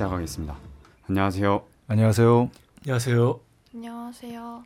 [0.00, 0.56] 시작하겠습니다.
[1.08, 1.62] 안녕하세요.
[1.88, 2.50] 안녕하세요.
[2.82, 3.40] 안녕하세요.
[3.74, 4.64] 안녕하세요.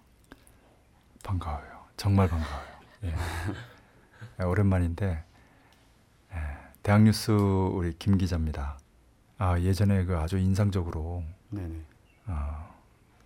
[1.24, 1.84] 반가워요.
[1.96, 2.68] 정말 반가워요.
[3.04, 3.14] 예.
[4.40, 5.24] 예, 오랜만인데
[6.32, 6.36] 예,
[6.84, 8.78] 대학뉴스 우리 김 기자입니다.
[9.38, 11.80] 아 예전에 그 아주 인상적으로 네네.
[12.28, 12.74] 어,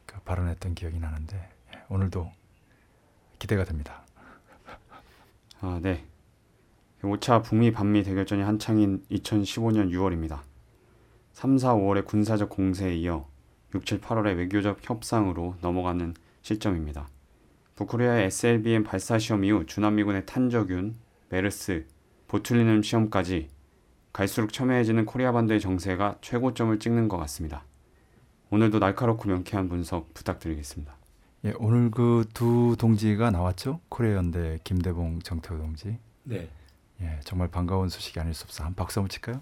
[0.06, 1.37] 그 발언했던 기억이 나는데
[1.75, 2.33] 예, 오늘도
[3.39, 4.03] 기대가 됩니다.
[5.61, 6.06] 아 네.
[7.03, 10.48] 5차 북미 반미 대결전이 한창인 2015년 6월입니다.
[11.38, 13.25] 3, 4, 5월의 군사적 공세에 이어
[13.72, 17.08] 6, 7, 8월의 외교적 협상으로 넘어가는 시점입니다.
[17.77, 20.97] 북코리아의 SLBM 발사 시험 이후 주남미군의 탄저균,
[21.28, 21.86] 메르스,
[22.27, 23.50] 보툴리눔 시험까지
[24.12, 27.62] 갈수록 첨예해지는 코리아 반도의 정세가 최고점을 찍는 것 같습니다.
[28.50, 30.92] 오늘도 날카롭고 명쾌한 분석 부탁드리겠습니다.
[31.44, 33.78] 예, 오늘 그 두 동지가 나왔죠.
[33.91, 35.98] 코리아 연대 김대봉 정태호 동지.
[36.25, 36.48] 네.
[37.00, 38.64] 예, 정말 반가운 소식이 아닐 수 없어.
[38.64, 39.41] 한 박수 한번 칠까요?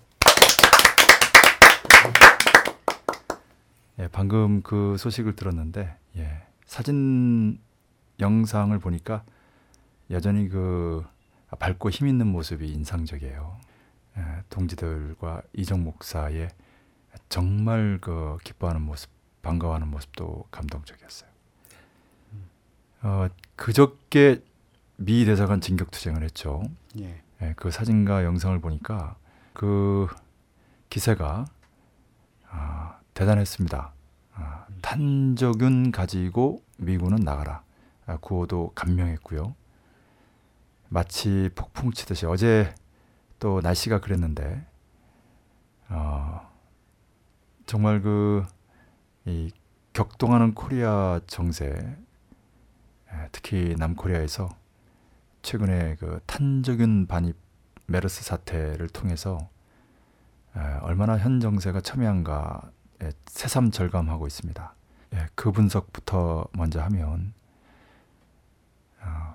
[3.98, 7.58] 예, 방금 그 소식을 들었는데 예, 사진
[8.20, 9.24] 영상을 보니까
[10.10, 11.04] 여전히 그
[11.58, 13.58] 밝고 힘 있는 모습이 인상적이에요.
[14.18, 16.48] 예, 동지들과 이정 목사의
[17.28, 19.10] 정말 그 기뻐하는 모습,
[19.42, 21.30] 반가워하는 모습도 감동적이었어요.
[23.02, 24.42] 어, 그저께
[24.96, 26.62] 미 대사관 진격 투쟁을 했죠.
[26.98, 27.22] 예.
[27.42, 29.16] 예, 그 사진과 영상을 보니까
[29.52, 30.08] 그
[30.88, 31.46] 기세가
[32.48, 33.92] 아, 대단했습니다.
[34.34, 37.62] 아, 탄저균 가지고 미군은 나가라.
[38.06, 39.54] 아, 구호도 감명했고요.
[40.88, 42.72] 마치 폭풍 치듯이 어제
[43.40, 44.64] 또 날씨가 그랬는데
[45.88, 46.48] 어,
[47.66, 48.44] 정말 그
[49.26, 49.50] 이
[49.92, 51.66] 격동하는 코리아 정세
[53.12, 54.48] 예, 특히 남코리아에서
[55.42, 57.36] 최근에 그 탄저균 반입
[57.86, 59.48] 메르스 사태를 통해서
[60.56, 62.75] 에, 얼마나 현 정세가 첨예한가 에,
[63.26, 64.74] 새삼 절감하고 있습니다.
[65.14, 67.32] 예, 그 분석부터 먼저 하면
[69.00, 69.34] 어,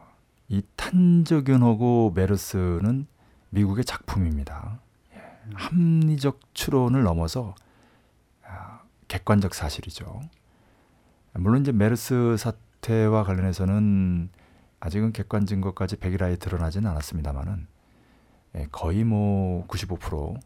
[0.50, 3.08] 이 탄저균하고 메르스는
[3.50, 4.80] 미국의 작품입니다.
[5.14, 5.22] 예,
[5.54, 7.56] 합리적 추론을 넘어서
[8.44, 10.22] 아, 객관적 사실이죠.
[11.34, 14.30] 물론 이제 메르스 사태와 관련해서는
[14.80, 17.68] 아직은 객관 증거까지 백일하에 드러나지는 않았습니다만은
[18.56, 20.40] 예, 거의 뭐 95%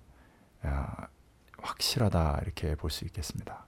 [0.68, 1.08] 야,
[1.66, 3.66] 확실하다 이렇게 볼 수 있겠습니다.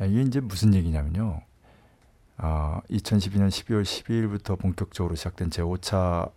[0.00, 1.42] 예, 이게 이제 무슨 얘기냐면요.
[2.36, 6.32] 아, 2012년 12월 12일부터 본격적으로 시작된 제5차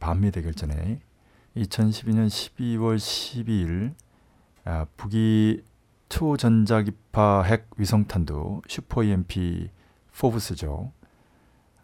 [0.00, 1.00] 반미 대결전에
[1.56, 3.94] 2012년 12월 12일
[4.64, 5.62] 아, 북이
[6.08, 9.70] 초전자기파 핵 위성탄두 슈퍼 EMP
[10.16, 10.92] 포브스죠.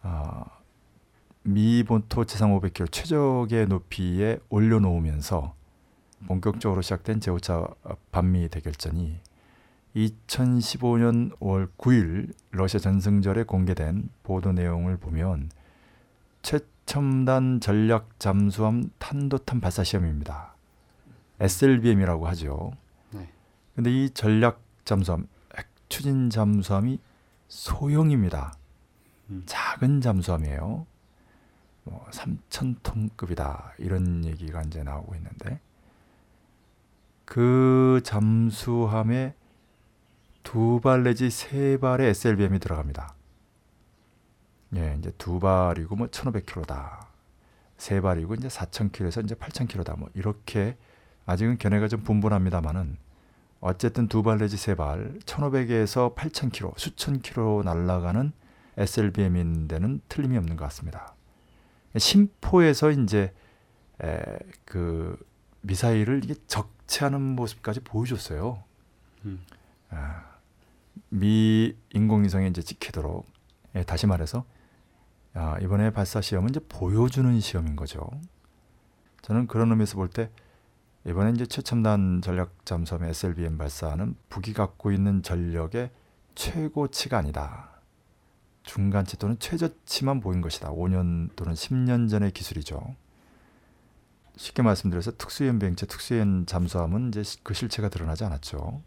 [0.01, 0.45] 아,
[1.43, 5.53] 미 본토 지상 500km 최적의 높이에 올려놓으면서
[6.27, 7.75] 본격적으로 시작된 제5차
[8.11, 9.19] 반미 대결전이
[9.95, 15.49] 2015년 5월 9일 러시아 전승절에 공개된 보도 내용을 보면
[16.41, 20.55] 최첨단 전략 잠수함 탄도탄 발사 시험입니다.
[21.39, 22.73] SLBM이라고 하죠.
[23.11, 23.29] 네.
[23.75, 25.27] 근데 이 전략 잠수함,
[25.57, 26.99] 핵 추진 잠수함이
[27.47, 28.53] 소형입니다.
[29.29, 29.43] 음.
[29.45, 30.85] 작은 잠수함이에요.
[31.85, 35.59] 뭐 3천 톤급이다 이런 얘기가 이제 나오고 있는데
[37.35, 39.35] 그 잠수함에
[40.41, 43.13] 두 발 내지 세 발의 SLBM이 들어갑니다.
[44.77, 47.07] 예, 이제 두 발이고 뭐 1,500km다.
[47.77, 49.99] 세 발이고 이제 4,000km에서 이제 8,000km다.
[49.99, 50.77] 뭐 이렇게
[51.25, 52.95] 아직은 견해가 좀 분분합니다만은
[53.59, 58.31] 어쨌든 두 발 내지 세 발, 1,500에서 8,000km, 수천 킬로 날아가는
[58.77, 61.13] SLBM인 데는 틀림이 없는 것 같습니다.
[61.97, 63.33] 심포에서 이제
[64.01, 64.23] 에,
[64.63, 65.17] 그
[65.63, 68.63] 미사일을 이게 적 체하는 모습까지 보여줬어요.
[69.25, 69.43] 음.
[69.89, 70.23] 아,
[71.09, 73.25] 미 인공위성에 이제 찍히도록
[73.75, 74.45] 예, 다시 말해서
[75.33, 78.09] 아, 이번에 발사 시험은 이제 보여주는 시험인 거죠.
[79.21, 80.29] 저는 그런 의미에서 볼 때
[81.07, 85.91] 이번에 이제 최첨단 전략 잠수함 SLBM 발사는 북이 갖고 있는 전력의
[86.33, 87.69] 최고치가 아니다.
[88.63, 90.71] 중간치 또는 최저치만 보인 것이다.
[90.71, 92.95] 5년 또는 10년 전의 기술이죠.
[94.37, 98.81] 쉽게 말씀드려서 특수연 비행체, 특수연 잠수함은 이제 그 실체가 드러나지 않았죠.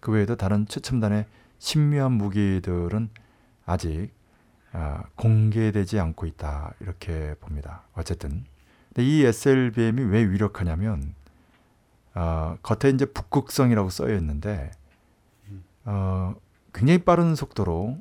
[0.00, 1.26] 그 외에도 다른 최첨단의
[1.58, 3.08] 신묘한 무기들은
[3.64, 4.10] 아직
[4.72, 7.82] 아, 공개되지 않고 있다 이렇게 봅니다.
[7.94, 8.44] 어쨌든
[8.98, 11.14] 이 SLBM이 왜 위력하냐면
[12.14, 14.70] 어, 겉에 이제 북극성이라고 써여 있는데
[15.84, 16.34] 어,
[16.72, 17.98] 굉장히 빠른 속도로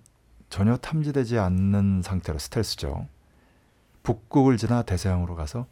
[0.49, 3.07] 전혀 탐지되지 않는 상태로 스텔스죠.
[4.03, 5.65] 북극을 지나 대서양으로 가서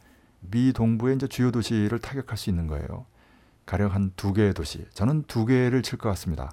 [0.50, 3.06] 미 동부의 이제 주요 도시를 타격할 수 있는 거예요.
[3.66, 4.86] 가령 한 두 개의 도시.
[4.92, 6.52] 저는 두 개를 칠 것 같습니다.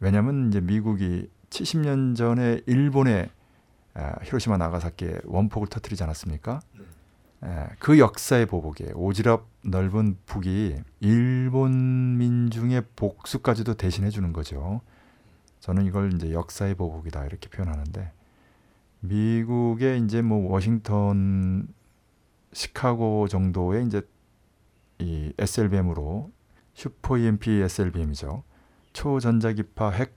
[0.00, 3.30] 왜냐하면 이제 미국이 70년 전에 일본의
[3.94, 6.60] 아, 히로시마 나가사키에 원폭을 터뜨리지 않았습니까?
[7.44, 14.80] 예, 그 역사의 보복에 오지랖 넓은 북이 일본 민중의 복수까지도 대신해 주는 거죠.
[15.60, 18.12] 저는 이걸 이제 역사의 보복이다 이렇게 표현하는데
[19.00, 21.68] 미국의 이제 뭐 워싱턴,
[22.52, 24.02] 시카고 정도의 이제
[24.98, 26.30] 이 SLBM으로
[26.74, 28.44] 슈퍼 EMP SLBM이죠.
[28.92, 30.16] 초전자기파 핵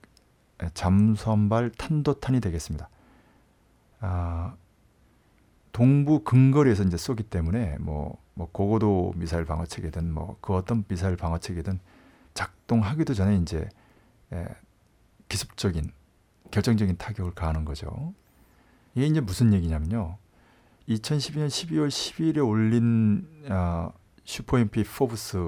[0.74, 2.88] 잠수함발 탄도탄이 되겠습니다.
[4.00, 4.54] 아,
[5.72, 11.16] 동부 근거리에서 이제 쏘기 때문에 뭐, 뭐 고고도 미사일 방어 체계든 뭐 그 어떤 미사일
[11.16, 11.80] 방어 체계든
[12.34, 13.68] 작동하기도 전에 이제
[14.32, 14.46] 예,
[15.28, 15.90] 기습적인
[16.50, 18.14] 결정적인 타격을 가하는 거죠.
[18.94, 20.18] 이게 이제 무슨 얘기냐면요.
[20.88, 23.90] 2012년 12월 10일에 올린 아,
[24.24, 25.38] super EMP FOBS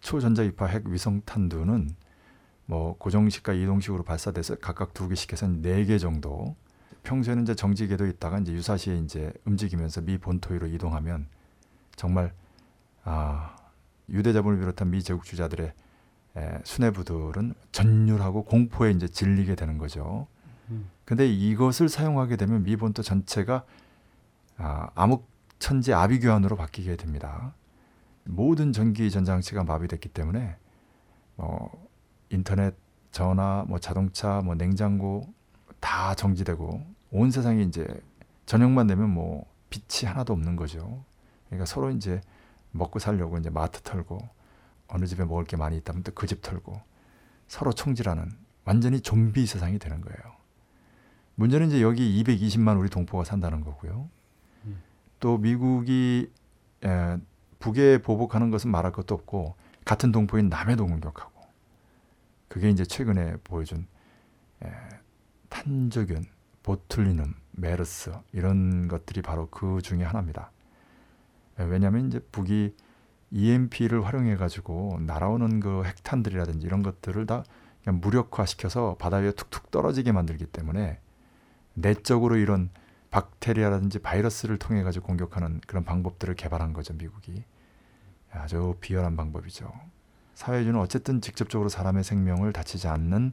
[0.00, 1.90] 초전자기파 핵 위성 탄두는
[2.66, 6.56] 뭐 고정식과 이동식으로 발사돼서 각각 두 개씩 해서 네 개 정도.
[7.02, 11.26] 평소에는 이제 정지 궤도에 있다가 이제 유사시에 이제 움직이면서 미 본토위로 이동하면
[11.96, 12.32] 정말
[13.04, 13.56] 아,
[14.08, 15.72] 유대자본을 비롯한 미 제국주의자들의
[16.36, 20.28] 에, 수뇌부들은 전율하고 공포에 이제 질리게 되는 거죠.
[20.70, 20.88] 음.
[21.04, 23.64] 근데 이것을 사용하게 되면 미 본토 전체가
[24.62, 27.54] 아, 암흑천지 아비규환으로 바뀌게 됩니다.
[28.24, 30.56] 모든 전기 전장치가 마비됐기 때문에
[31.36, 31.70] 뭐
[32.30, 32.74] 인터넷,
[33.10, 35.26] 전화, 뭐 자동차, 뭐 냉장고
[35.80, 36.80] 다 정지되고
[37.10, 37.86] 온 세상이 이제
[38.46, 41.04] 저녁만 되면 뭐 빛이 하나도 없는 거죠.
[41.46, 42.20] 그러니까 서로 이제
[42.70, 44.18] 먹고 살려고 이제 마트 털고
[44.88, 46.80] 어느 집에 먹을 게 많이 있다면 또 그 집 털고
[47.48, 48.30] 서로 총질하는
[48.64, 50.18] 완전히 좀비 세상이 되는 거예요.
[51.34, 54.08] 문제는 이제 여기 220만 우리 동포가 산다는 거고요.
[55.22, 55.32] 음.
[55.32, 56.30] 또 미국이
[56.84, 57.16] 에,
[57.60, 59.54] 북에 보복하는 것은 말할 것도 없고
[59.84, 61.32] 같은 동포인 남해도 공격하고
[62.48, 63.86] 그게 이제 최근에 보여준
[64.64, 64.68] 에,
[65.48, 66.24] 탄저균,
[66.62, 70.50] 보툴리눔, 메르스 이런 것들이 바로 그 중에 하나입니다.
[71.60, 72.74] 에, 왜냐하면 이제 북이
[73.30, 77.44] EMP를 활용해 가지고 날아오는 그 핵탄들이라든지 이런 것들을 다
[77.86, 81.00] 무력화시켜서 바다 위에 툭툭 떨어지게 만들기 때문에
[81.74, 82.70] 내적으로 이런
[83.12, 87.44] 박테리아라든지 바이러스를 통해 가지고 공격하는 그런 방법들을 개발한 거죠 미국이.
[88.32, 89.70] 아주 비열한 방법이죠.
[90.34, 93.32] 사회주는 어쨌든 직접적으로 사람의 생명을 다치지 않는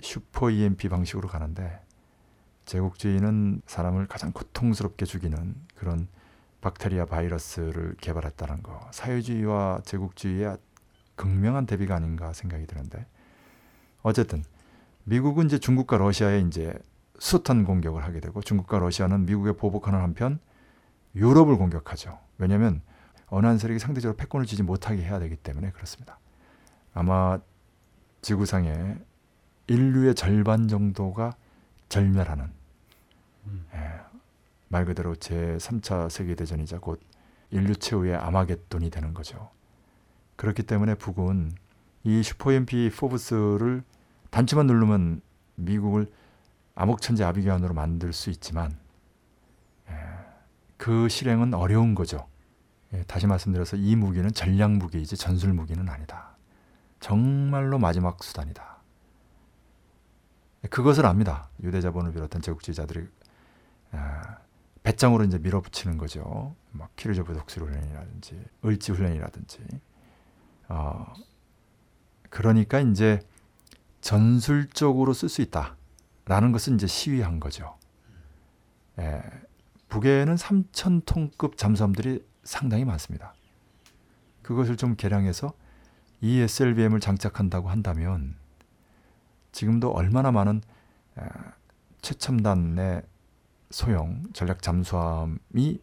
[0.00, 1.80] 슈퍼 EMP 방식으로 가는데
[2.64, 6.08] 제국주의는 사람을 가장 고통스럽게 죽이는 그런
[6.62, 8.88] 박테리아 바이러스를 개발했다는 거.
[8.90, 10.56] 사회주의와 제국주의의
[11.14, 13.06] 극명한 대비가 아닌가 생각이 드는데.
[14.02, 14.42] 어쨌든
[15.04, 16.74] 미국은 이제 중국과 러시아에 이제
[17.18, 20.38] 숱한 공격을 하게 되고 중국과 러시아는 미국에 보복하는 한편
[21.14, 22.18] 유럽을 공격하죠.
[22.38, 22.82] 왜냐하면
[23.28, 26.18] 어느 한 세력이 상대적으로 패권을 쥐지 못하게 해야 되기 때문에 그렇습니다.
[26.94, 27.38] 아마
[28.22, 28.96] 지구상에
[29.66, 31.34] 인류의 절반 정도가
[31.88, 32.50] 절멸하는
[33.46, 33.66] 음.
[33.74, 34.00] 예,
[34.68, 37.00] 말 그대로 제 3차 세계대전이자 곧
[37.50, 39.50] 인류 최후의 아마겟돈이 되는 거죠.
[40.36, 41.52] 그렇기 때문에 북은
[42.04, 43.82] 이 슈퍼엠피 포브스를
[44.30, 45.22] 단추만 누르면
[45.56, 46.10] 미국을
[46.76, 48.78] 암흑천재 아비규환으로 만들 수 있지만
[49.88, 49.94] 예,
[50.76, 52.28] 그 실행은 어려운 거죠.
[52.92, 56.36] 예, 다시 말씀드려서 이 무기는 전략 무기이지 전술 무기는 아니다.
[57.00, 58.76] 정말로 마지막 수단이다.
[60.64, 61.48] 예, 그것을 압니다.
[61.62, 63.08] 유대자본을 비롯한 제국주의자들이
[63.92, 64.38] 아,
[64.82, 66.54] 배짱으로 이제 밀어붙이는 거죠.
[66.72, 69.60] 막 키르조브 독수 훈련이라든지 을지 훈련이라든지.
[70.68, 71.12] 어,
[72.28, 73.20] 그러니까 이제
[74.02, 75.76] 전술적으로 쓸 수 있다
[76.26, 77.76] 라는 것은 이제 시위한 거죠.
[78.98, 79.22] 예,
[79.88, 83.34] 북에는 3천 톤급 잠수함들이 상당히 많습니다.
[84.42, 85.54] 그것을 좀 개량해서
[86.20, 88.36] 이 SLBM을 장착한다고 한다면
[89.52, 90.62] 지금도 얼마나 많은
[92.02, 93.02] 최첨단의
[93.70, 95.80] 소형 전략 잠수함이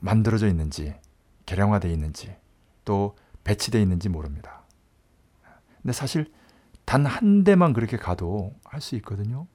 [0.00, 0.94] 만들어져 있는지
[1.46, 2.36] 개량화되어 있는지
[2.84, 4.62] 또 배치되어 있는지 모릅니다.
[5.82, 6.32] 근데 사실
[6.84, 9.46] 단 한 대만 그렇게 가도 할 수 있거든요.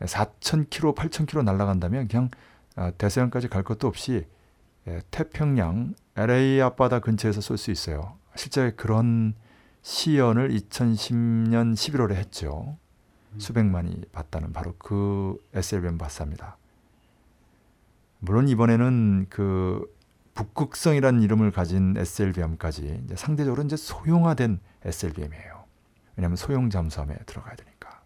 [0.00, 2.30] 4,000km, 8,000km 날아간다면 그냥
[2.98, 4.26] 대서양까지 갈 것도 없이
[5.10, 8.16] 태평양 LA 앞바다 근처에서 쏠 수 있어요.
[8.34, 9.34] 실제 그런
[9.82, 12.76] 시연을 2010년 11월에 했죠.
[13.38, 16.58] 수백만이 봤다는 바로 그 SLBM 발사입니다.
[18.18, 19.92] 물론 이번에는 그
[20.34, 25.51] 북극성이라는 이름을 가진 SLBM까지 이제 상대적으로 이제 소형화된 SLBM이에요.
[26.16, 28.00] 왜냐하면 소형 잠수함에 들어가야 되니까.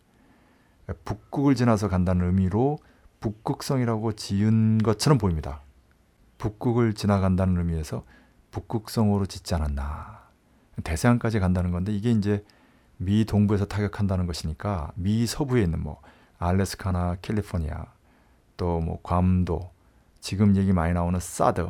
[1.05, 2.79] 북극을 지나서 간다는 의미로
[3.21, 5.63] 북극성이라고 지은 것처럼 보입니다.
[6.39, 8.05] 북극을 지나간다는 의미에서
[8.51, 10.27] 북극성으로 짓지 않았나.
[10.85, 12.45] 대서양까지 간다는 건데 이게 이제
[12.99, 16.01] 미 동부에서 타격한다는 것이니까 미 서부에 있는 뭐
[16.39, 17.87] 알래스카나 캘리포니아
[18.57, 19.71] 또 뭐 괌도
[20.21, 21.69] 지금 얘기 많이 나오는 사드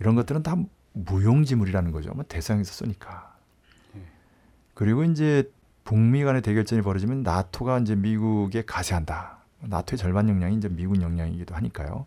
[0.00, 0.56] 이런 것들은 다
[0.92, 2.12] 무용지물이라는 거죠.
[2.12, 3.31] 뭐 대서양에서 쏘니까.
[4.82, 5.48] 그리고 이제
[5.84, 9.38] 북미 간의 대결전이 벌어지면 나토가 이제 미국에 가세한다.
[9.60, 12.04] 나토의 절반 역량이 이제 미군 역량이기도 하니까요.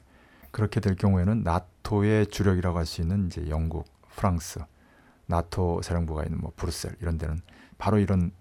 [0.51, 3.85] 그렇게 될 경우에는 나토의 주력이라고 할 수 있는 이제 영국,
[4.17, 4.59] 프랑스,
[5.27, 7.39] 나토 사령부가 있는 뭐 브루셀 이런 데는
[7.77, 8.31] 바로 이런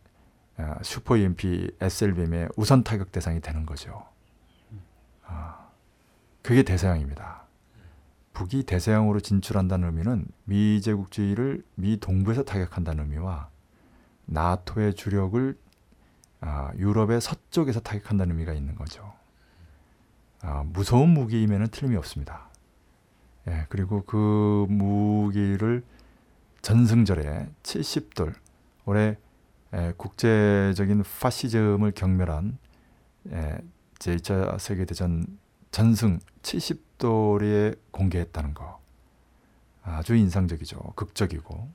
[0.57, 4.05] 어, 슈퍼 EMP SLBM의 우선 타격 대상이 되는 거죠.
[5.27, 5.69] 아,
[6.43, 7.45] 그게 대서양입니다.
[8.33, 13.54] 북이 대서양으로 진출한다는 의미는 미 제국주의를 미 동부에서 타격한다는 의미와
[14.27, 15.57] 나토의 주력을
[16.41, 19.13] 아, 유럽의 서쪽에서 타격한다는 의미가 있는 거죠.
[20.43, 22.49] 아, 무서운 무기임에는 틀림이 없습니다.
[23.49, 25.83] 예, 그리고 그 무기를
[26.63, 28.35] 전승절에 70돌
[28.87, 29.17] 올해
[29.73, 32.59] 에, 국제적인 파시즘을 경멸한
[33.33, 33.59] 에,
[33.99, 35.39] 제2차 세계대전
[35.71, 38.81] 전승 70돌에 공개했다는 거
[39.83, 40.79] 아주 인상적이죠.
[40.95, 41.69] 극적이고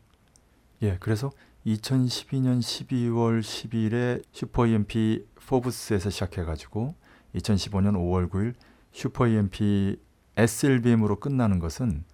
[0.84, 1.32] 예 그래서
[1.66, 6.96] 2012년 12월 10일에 슈퍼 EMP 포브스에서 시작해가지고
[7.36, 8.54] 2015년 5월 9일
[8.92, 10.00] 슈퍼 EMP
[10.38, 12.06] SLBM으로 끝나는 것은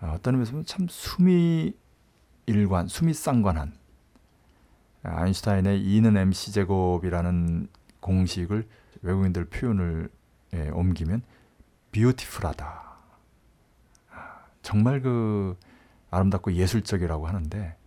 [0.00, 1.72] 아, 어떤 의미에서 보면 참 수미
[2.46, 3.72] 일관, 수미 쌍관한
[5.02, 7.68] 아인슈타인의 E는 mc 제곱이라는
[8.00, 8.68] 공식을
[9.02, 10.10] 외국인들 표현을
[10.54, 11.22] 예, 옮기면
[11.92, 12.82] 뷰티풀하다.
[14.10, 15.56] 아, 정말 그
[16.10, 17.77] 아름답고 예술적이라고 하는데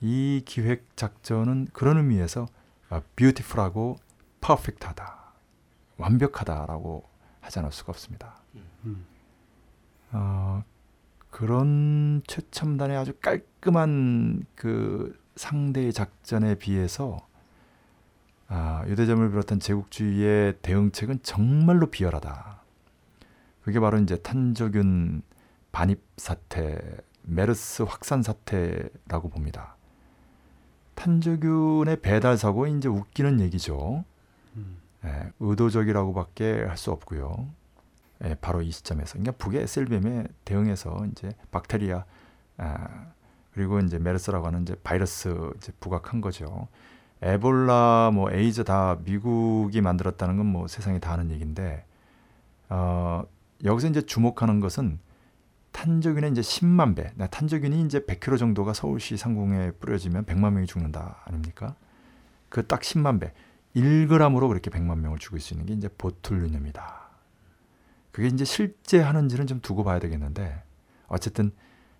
[0.00, 2.46] 이 기획 작전은 그런 의미에서
[3.16, 3.96] 뷰티풀하고
[4.40, 5.16] 퍼펙트하다.
[5.96, 7.04] 완벽하다라고
[7.40, 8.36] 하지 않을 수가 없습니다.
[8.84, 9.06] 음.
[10.12, 10.62] 어,
[11.30, 17.18] 그런 최첨단의 아주 깔끔한 그 상대의 작전에 비해서
[18.48, 22.62] 아, 유대점을 비롯한 제국주의의 대응책은 정말로 비열하다.
[23.62, 25.22] 그게 바로 이제 탄저균
[25.72, 26.78] 반입 사태,
[27.22, 29.75] 메르스 확산 사태라고 봅니다.
[30.96, 34.04] 탄저균의 배달 사고 이제 웃기는 얘기죠.
[34.56, 34.78] 음.
[35.04, 37.46] 예, 의도적이라고밖에 할 수 없고요.
[38.24, 42.04] 예, 바로 이 시점에서 그러니까 북의 SLBM에 대응해서 이제 박테리아
[42.58, 43.06] 아,
[43.52, 46.66] 그리고 이제 메르스라고 하는 이제 바이러스 이제 부각한 거죠.
[47.22, 51.84] 에볼라 뭐 에이즈 다 미국이 만들었다는 건 뭐 세상이 다 아는 얘기인데
[52.68, 53.22] 어,
[53.64, 54.98] 여기서 이제 주목하는 것은
[55.76, 57.12] 탄저균의 이제 10만 배.
[57.28, 61.76] 탄저균이 이제 100kg 정도가 서울시 상공에 뿌려지면 100만 명이 죽는다 아닙니까?
[62.48, 63.34] 그 딱 10만 배.
[63.74, 67.10] 1g으로 그렇게 100만 명을 죽일 수 있는 게 이제 보툴리눔입니다.
[68.10, 70.62] 그게 이제 실제 하는지는 좀 두고 봐야 되겠는데
[71.08, 71.52] 어쨌든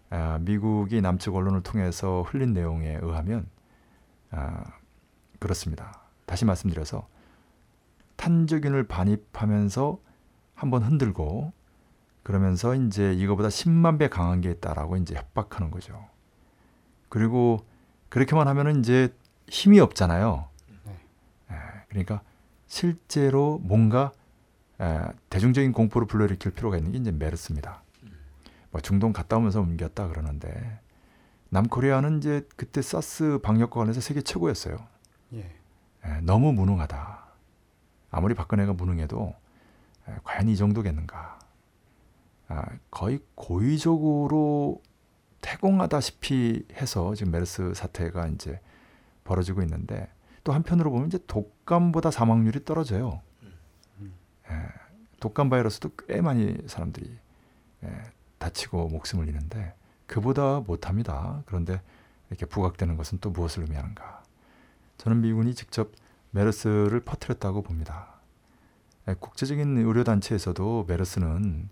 [0.08, 3.46] 아, 미국이 남측 언론을 통해서 흘린 내용에 의하면
[4.30, 4.64] 아,
[5.38, 6.00] 그렇습니다.
[6.24, 7.06] 다시 말씀드려서
[8.16, 10.00] 탄저균을 반입하면서
[10.54, 11.52] 한번 흔들고
[12.26, 16.08] 그러면서 이제 이거보다 10만 배 강한 게 있다라고 이제 협박하는 거죠.
[17.08, 17.64] 그리고
[18.08, 19.14] 그렇게만 하면은 이제
[19.46, 20.48] 힘이 없잖아요.
[20.86, 20.92] 네.
[21.52, 21.54] 에,
[21.88, 22.22] 그러니까
[22.66, 24.10] 실제로 뭔가
[24.80, 27.84] 에, 대중적인 공포를 불러일으킬 필요가 있는 게 이제 메르스입니다.
[28.72, 30.80] 뭐 중동 갔다 오면서 옮겼다 그러는데
[31.50, 34.78] 남코리아는 이제 그때 사스 방역과 관해서 세계 최고였어요.
[35.34, 35.48] 예.
[36.04, 37.24] 에, 너무 무능하다.
[38.10, 39.32] 아무리 박근혜가 무능해도
[40.08, 41.45] 에, 과연 이 정도겠는가?
[42.48, 44.82] 아, 거의 고의적으로
[45.40, 48.60] 태공하다시피 해서 지금 메르스 사태가 이제
[49.24, 50.08] 벌어지고 있는데
[50.44, 53.20] 또 한편으로 보면 이제 독감보다 사망률이 떨어져요.
[54.48, 54.68] 예,
[55.18, 57.16] 독감 바이러스도 꽤 많이 사람들이
[57.84, 58.02] 예,
[58.38, 59.74] 다치고 목숨을 잃는데
[60.06, 61.42] 그보다 못합니다.
[61.46, 61.80] 그런데
[62.30, 64.22] 이렇게 부각되는 것은 또 무엇을 의미하는가?
[64.98, 65.92] 저는 미군이 직접
[66.30, 68.20] 메르스를 퍼뜨렸다고 봅니다.
[69.08, 71.68] 예, 국제적인 의료 단체에서도 메르스는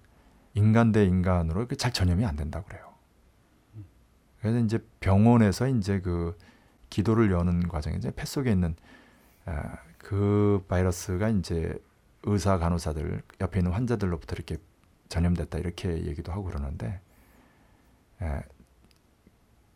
[0.55, 2.95] 인간 대 인간으로 잘 전염이 안 된다고 그래요.
[4.41, 6.37] 그래서 이제 병원에서 이제 그
[6.91, 8.77] 기도를 여는 과정에 이제 폐 속에 있는
[9.47, 11.77] 아, 그 바이러스가 이제
[12.23, 14.57] 의사 간호사들 옆에 있는 환자들로부터 이렇게
[15.09, 17.01] 전염됐다 이렇게 얘기도 하고 그러는데
[18.23, 18.43] 에,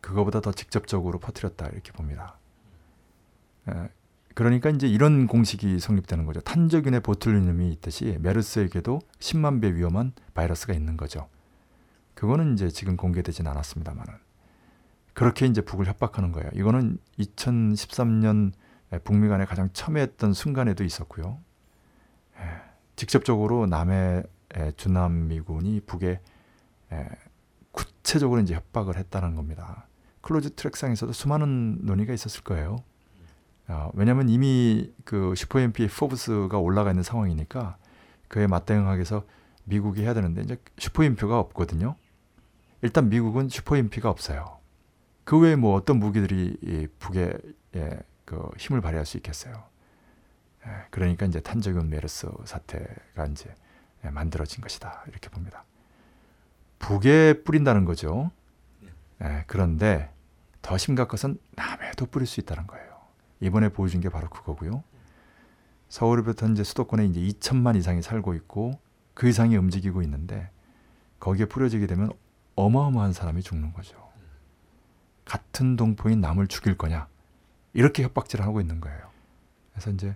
[0.01, 2.37] 그거보다 더 직접적으로 퍼뜨렸다 이렇게 봅니다.
[4.39, 6.39] 에, 그러니까 이제 이런 공식이 성립되는 거죠.
[6.41, 11.27] 탄저균의 보툴리눔이 있듯이 메르스에게도 10만 배 위험한 바이러스가 있는 거죠.
[12.13, 14.13] 그거는 이제 지금 공개되진 않았습니다만은
[15.13, 16.49] 그렇게 이제 북을 협박하는 거예요.
[16.53, 18.53] 이거는 2013년
[19.03, 21.39] 북미 간에 가장 첨예했던 순간에도 있었고요.
[22.95, 24.23] 직접적으로 남의
[24.77, 26.21] 주남 미군이 북에
[27.71, 29.87] 구체적으로 이제 협박을 했다는 겁니다.
[30.21, 32.77] closed track상에서도 수많은 논의가 있었을 거예요.
[33.69, 37.77] 어, 왜냐하면 이미 그 super EMP FOBS가 올라가 있는 상황이니까
[38.27, 39.23] 그에 맞대응하기 위해서
[39.63, 41.95] 미국이 해야 되는데 이제 슈퍼엠피가 없거든요.
[42.81, 44.57] 일단 미국은 슈퍼엠피가 없어요.
[45.23, 47.31] 그 외에 뭐 어떤 무기들이 이 북에
[47.75, 49.63] 예, 그 힘을 발휘할 수 있겠어요.
[50.65, 53.53] 예, 그러니까 이제 탄저균 메르스 사태가 이제
[54.03, 55.63] 예, 만들어진 것이다 이렇게 봅니다.
[56.79, 58.31] 북에 뿌린다는 거죠.
[59.21, 60.11] 예, 그런데
[60.63, 62.88] 더 심각한 것은 남에도 뿌릴 수 있다는 거예요.
[63.41, 64.83] 이번에 보여준 게 바로 그거고요.
[65.87, 68.79] 서울부터 이제 수도권에 이제 2천만 이상이 살고 있고
[69.13, 70.49] 그 이상이 움직이고 있는데
[71.19, 72.11] 거기에 뿌려지게 되면
[72.55, 73.97] 어마어마한 사람이 죽는 거죠.
[75.25, 77.07] 같은 동포인 남을 죽일 거냐
[77.73, 79.09] 이렇게 협박질을 하고 있는 거예요.
[79.71, 80.15] 그래서 이제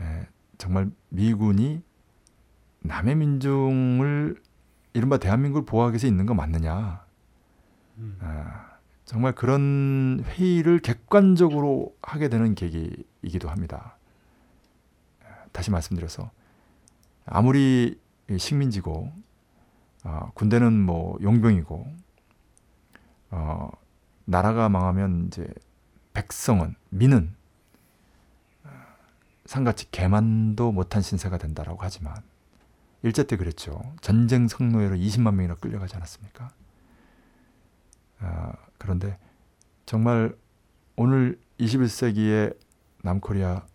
[0.00, 0.26] 에,
[0.58, 1.82] 정말 미군이
[2.80, 4.40] 남의 민중을
[4.92, 7.04] 이른바 대한민국을 보호하기 위해서 있는 거 맞느냐?
[7.98, 8.18] 음.
[8.20, 8.75] 아,
[9.06, 13.96] 정말 그런 회의를 객관적으로 하게 되는 계기이기도 합니다.
[15.52, 16.30] 다시 말씀드려서
[17.24, 17.98] 아무리
[18.36, 19.12] 식민지고
[20.04, 21.86] 어, 군대는 뭐 용병이고
[23.30, 23.70] 어,
[24.24, 25.46] 나라가 망하면 이제
[26.12, 27.34] 백성은 민은
[28.64, 28.68] 어,
[29.44, 32.16] 상같이 개만도 못한 신세가 된다라고 하지만
[33.02, 33.80] 일제 때 그랬죠.
[34.00, 36.50] 전쟁 성노예로 20만 명이나 끌려가지 않았습니까?
[38.20, 38.52] 아,
[38.86, 39.18] 그런데
[39.84, 40.36] 정말
[40.94, 42.56] 오늘 21세기의
[43.02, 43.66] 남코리아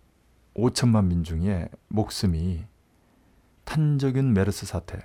[0.56, 2.66] 5천만 민중의 목숨이
[3.66, 5.00] 탄저균 메르스 사태,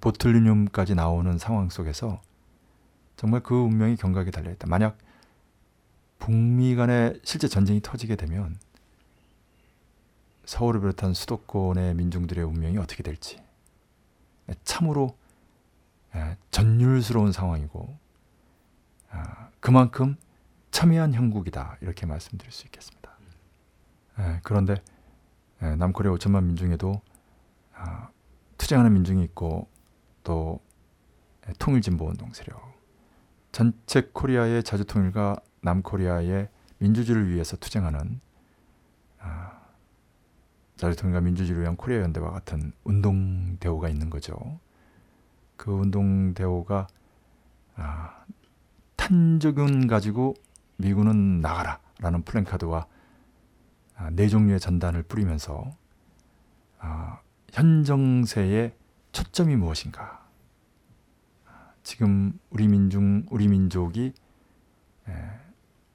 [0.00, 2.22] 보툴리늄까지 나오는 상황 속에서
[3.16, 4.66] 정말 그 운명이 경각에 달려있다.
[4.66, 4.96] 만약
[6.18, 8.58] 북미 간에 실제 전쟁이 터지게 되면
[10.46, 13.42] 서울을 비롯한 수도권의 민중들의 운명이 어떻게 될지
[14.64, 15.16] 참으로
[16.50, 18.01] 전율스러운 상황이고 아,
[19.60, 20.16] 그만큼
[20.70, 23.10] 첨예한 형국이다 이렇게 말씀드릴 수 있겠습니다.
[24.42, 24.82] 그런데
[25.78, 27.00] 남코리아 5천만 민중에도
[27.74, 28.08] 아,
[28.58, 29.68] 투쟁하는 민중이 있고
[30.24, 30.60] 또
[31.58, 32.60] 통일진보운동 세력
[33.50, 36.48] 전체 코리아의 자주통일과 남코리아의
[36.78, 38.20] 민주주의를 위해서 투쟁하는
[39.20, 39.60] 아,
[40.76, 44.58] 자주통일과 민주주의를 위한 코리아 연대와 같은 운동 대오가 있는 거죠.
[45.56, 46.88] 그 운동 대오가
[49.02, 50.34] 아, 탄저균 가지고
[50.76, 52.86] 미군은 나가라 라는 플랜카드와
[53.96, 55.76] 아, 네 종류의 전단을 뿌리면서
[56.78, 57.20] 아,
[57.52, 58.74] 현 정세의
[59.10, 60.22] 초점이 무엇인가?
[61.82, 64.12] 지금 우리 민중 우리 민족이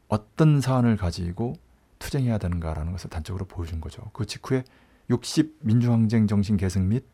[0.10, 1.54] 어떤 사안을 가지고
[2.00, 4.04] 투쟁해야 되는가라는 것을 단적으로 보여준 거죠.
[4.14, 4.64] 그 직후에
[5.10, 7.06] 60 민주항쟁 정신 계승 및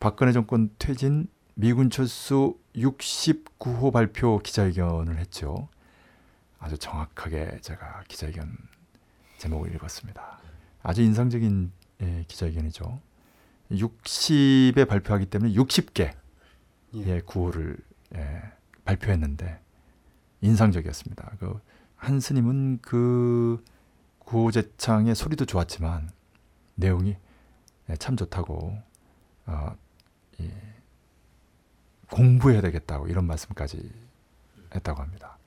[0.00, 1.28] 박근혜 정권 퇴진
[1.60, 5.68] 미군 철수 69호 발표 기자회견을 했죠.
[6.58, 8.56] 아주 정확하게 제가 기자회견
[9.38, 10.38] 제목을 읽었습니다.
[10.82, 13.00] 아주 인상적인 예, 기자회견이죠.
[13.72, 16.12] 60에 발표하기 때문에 60개
[16.94, 17.76] 의 구호를
[18.16, 18.42] 예,
[18.84, 19.60] 발표했는데
[20.40, 21.36] 인상적이었습니다.
[21.38, 21.60] 그
[22.00, 23.62] 한 스님은 그
[24.20, 26.08] 구호 제창의 소리도 좋았지만
[26.74, 27.16] 내용이
[27.90, 28.74] 예, 참 좋다고
[29.44, 29.76] 어,
[30.40, 30.69] 예,
[32.10, 33.92] 공부해야 되겠다고 이런 말씀까지
[34.74, 35.38] 했다고 합니다.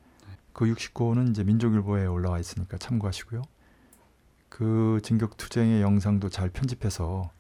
[0.54, 3.42] 그 69호는 이제 민족일보에 올라와 있으니까 참고하시고요.
[4.50, 7.32] 그 진격 투쟁의 영상도 잘 편집해서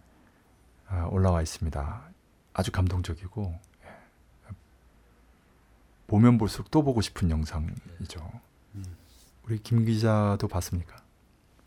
[0.87, 2.09] 아, 올라와 있습니다.
[2.53, 4.53] 아주 감동적이고 예,
[6.07, 8.41] 보면 볼수록 또 보고 싶은 영상이죠.
[9.45, 11.03] 우리 김 기자도 봤습니까?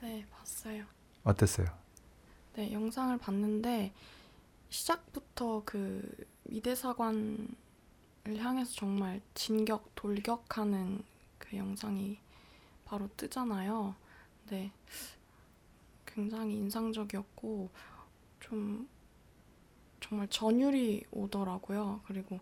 [0.01, 0.85] 네, 봤어요.
[1.25, 1.67] 어땠어요?
[2.55, 3.93] 네, 영상을 봤는데
[4.69, 7.49] 시작부터 그 미대사관을
[8.37, 11.03] 향해서 정말 진격 돌격하는
[11.39, 12.19] 그 영상이
[12.85, 13.95] 바로 뜨잖아요.
[14.51, 14.71] 네,
[16.05, 17.71] 굉장히 인상적이었고
[18.41, 18.89] 좀
[20.01, 22.01] 정말 전율이 오더라고요.
[22.07, 22.39] 그리고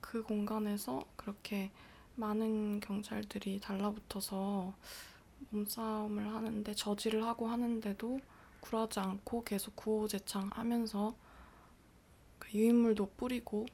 [0.00, 1.70] 그 공간에서 그렇게
[2.16, 4.74] 많은 경찰들이 달라붙어서
[5.50, 8.20] 몸싸움을 하는데 저지를 하고 하는데도
[8.62, 11.14] 굴하지 않고 계속 구호제창 하면서
[12.38, 13.66] 그 유인물도 뿌리고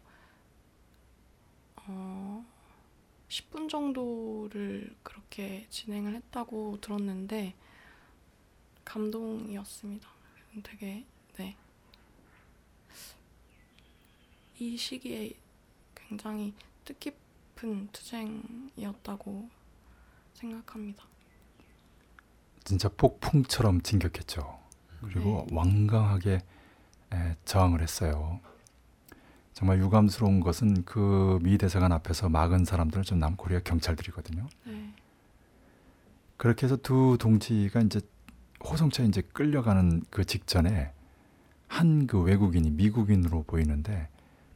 [1.76, 2.44] 어,
[3.28, 7.54] 10분 정도를 그렇게 진행을 했다고 들었는데
[8.84, 10.08] 감동이었습니다.
[10.62, 11.04] 되게
[11.36, 11.56] 네.
[14.58, 15.34] 이 시기에
[15.94, 19.48] 굉장히 뜻깊은 투쟁이었다고
[20.34, 21.04] 생각합니다.
[22.64, 24.67] 진짜 폭풍처럼 진격했죠.
[25.00, 25.56] 그리고 네.
[25.56, 26.40] 완강하게
[27.12, 28.40] 에, 저항을 했어요.
[29.54, 34.46] 정말 유감스러운 것은 그 미 대사관 앞에서 막은 사람들은 좀 남코리아 경찰들이거든요.
[34.66, 34.94] 네.
[36.36, 38.00] 그렇게 해서 두 동지가 이제
[38.64, 40.92] 호송차에 이제 끌려가는 그 직전에
[41.66, 44.08] 한 그 외국인이 미국인으로 보이는데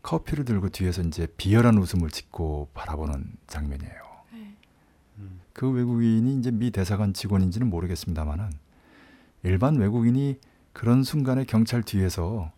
[0.03, 4.03] 커피를 들고 뒤에서 이제 비열한 웃음을 짓고 바라보는 장면이에요.
[4.33, 4.57] 네.
[5.53, 8.51] 그 외국인이 이제 미 대사관 직원인지는 모르겠습니다만은
[9.43, 10.39] 일반 외국인이
[10.73, 12.53] 그런 순간에 경찰 뒤에서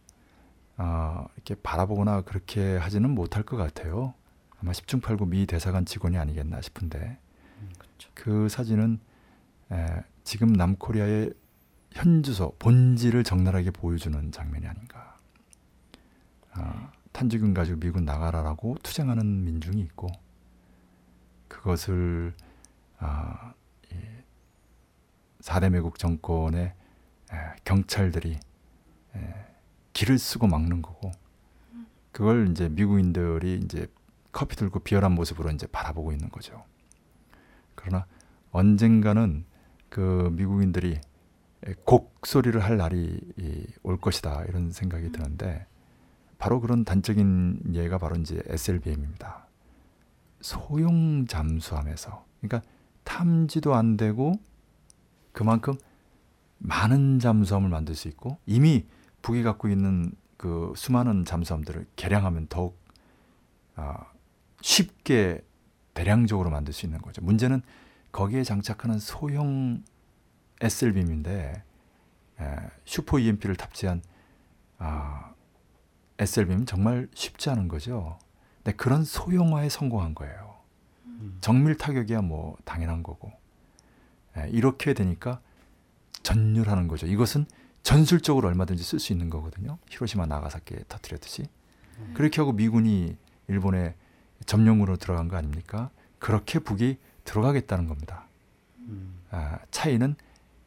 [0.77, 4.15] 아, 이렇게 바라보거나 그렇게 하지는 못할 것 같아요.
[4.61, 7.19] 아마 10중 8구 미 대사관 직원이 아니겠나 싶은데
[7.79, 8.11] 그렇죠.
[8.15, 8.99] 그 사진은
[9.73, 11.33] 에, 지금 남코리아의
[11.93, 15.19] 현 주소 본질을 적나라하게 보여주는 장면이 아닌가.
[16.53, 20.09] 아, 탄주균 가지고 미국 나가라라고 투쟁하는 민중이 있고
[21.49, 22.35] 그것을
[22.99, 23.64] 아, 이
[25.45, 26.73] 4대 매국 정권의
[27.33, 28.39] 에, 경찰들이
[29.15, 29.35] 에,
[29.93, 31.13] 길을 쓰고 막는 거고
[32.13, 33.87] 그걸 이제 미국인들이 이제
[34.33, 36.65] 커피 들고 비열한 모습으로 이제 바라보고 있는 거죠.
[37.75, 38.07] 그러나
[38.53, 39.45] 언젠가는
[39.91, 41.01] 그 미국인들이
[41.85, 45.67] 곡소리를 할 날이 이, 올 것이다 이런 생각이 드는데
[46.39, 49.47] 바로 그런 단적인 예가 바로 이제 SLBM입니다.
[50.41, 52.69] 소형 잠수함에서 그러니까
[53.05, 54.39] 탐지도 안 되고
[55.35, 55.75] 그만큼
[56.59, 58.87] 많은 잠수함을 만들 수 있고 이미
[59.21, 62.79] 북이 갖고 있는 그 수많은 잠수함들을 개량하면 더욱
[63.75, 64.07] 아,
[64.63, 65.45] 쉽게
[65.93, 67.21] 대량적으로 만들 수 있는 거죠.
[67.23, 67.61] 문제는
[68.13, 69.83] 거기에 장착하는 소형
[70.61, 71.63] SL빔인데
[72.41, 74.03] 에, 슈퍼 EMP를 탑재한
[74.79, 75.35] 아,
[76.19, 78.19] SL빔은 정말 쉽지 않은 거죠.
[78.63, 80.55] 근데 그런 소형화에 성공한 거예요.
[81.41, 83.44] 정밀 타격이야 뭐 당연한 거고 에,
[84.51, 85.41] 이렇게 되니까
[86.23, 87.07] 전율하는 거죠.
[87.07, 87.47] 이것은
[87.83, 89.79] 전술적으로 얼마든지 쓸 수 있는 거거든요.
[89.91, 91.45] 히로시마 나가사키에 터뜨렸듯이
[92.15, 93.17] 그렇게 하고 미군이
[93.49, 93.95] 일본에
[94.47, 95.91] 점령으로 들어간 거 아닙니까?
[96.19, 98.27] 그렇게 북이 들어가겠다는 겁니다.
[99.31, 100.15] 아, 차이는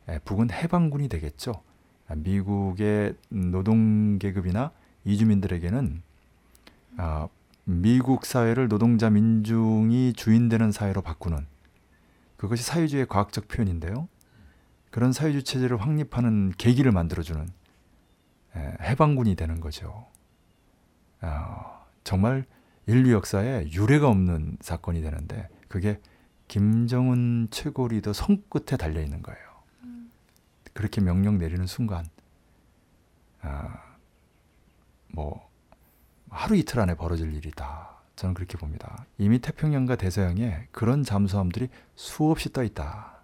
[0.09, 1.63] 에, 북은 해방군이 되겠죠.
[2.07, 4.71] 아, 미국의 노동 계급이나
[5.05, 6.01] 이주민들에게는
[6.97, 7.27] 아,
[7.65, 11.45] 미국 사회를 노동자 민중이 주인되는 사회로 바꾸는
[12.37, 14.07] 그것이 사회주의의 과학적 표현인데요.
[14.91, 17.49] 그런 사회주의 체제를 확립하는 계기를 만들어주는
[18.55, 20.07] 에, 해방군이 되는 거죠.
[21.19, 22.45] 아, 정말
[22.85, 25.99] 인류 역사에 유례가 없는 사건이 되는데 그게
[26.47, 29.47] 김정은 최고 리더 손끝에 달려 있는 거예요.
[30.73, 32.05] 그렇게 명령 내리는 순간,
[33.41, 33.95] 아,
[35.07, 35.49] 뭐
[36.29, 37.96] 하루 이틀 안에 벌어질 일이다.
[38.17, 39.05] 저는 그렇게 봅니다.
[39.19, 43.21] 이미 태평양과 대서양에 그런 잠수함들이 수없이 떠 있다.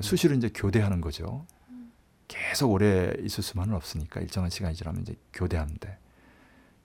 [0.00, 1.44] 수시로 이제 교대하는 거죠.
[2.28, 5.98] 계속 오래 있을 수만은 없으니까 일정한 시간이 지나면 이제 교대하는데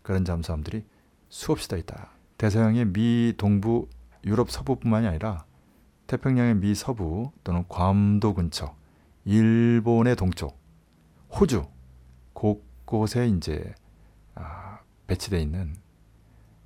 [0.01, 0.83] 그런 잠수함들이
[1.29, 2.09] 수없이 떠 있다.
[2.39, 3.87] 대서양의 미 동부
[4.25, 5.45] 유럽 서부뿐만이 아니라
[6.07, 8.75] 태평양의 미 서부 또는 괌도 근처,
[9.25, 10.59] 일본의 동쪽,
[11.29, 11.67] 호주
[12.33, 13.75] 곳곳에 이제
[14.33, 15.75] 아, 배치돼 있는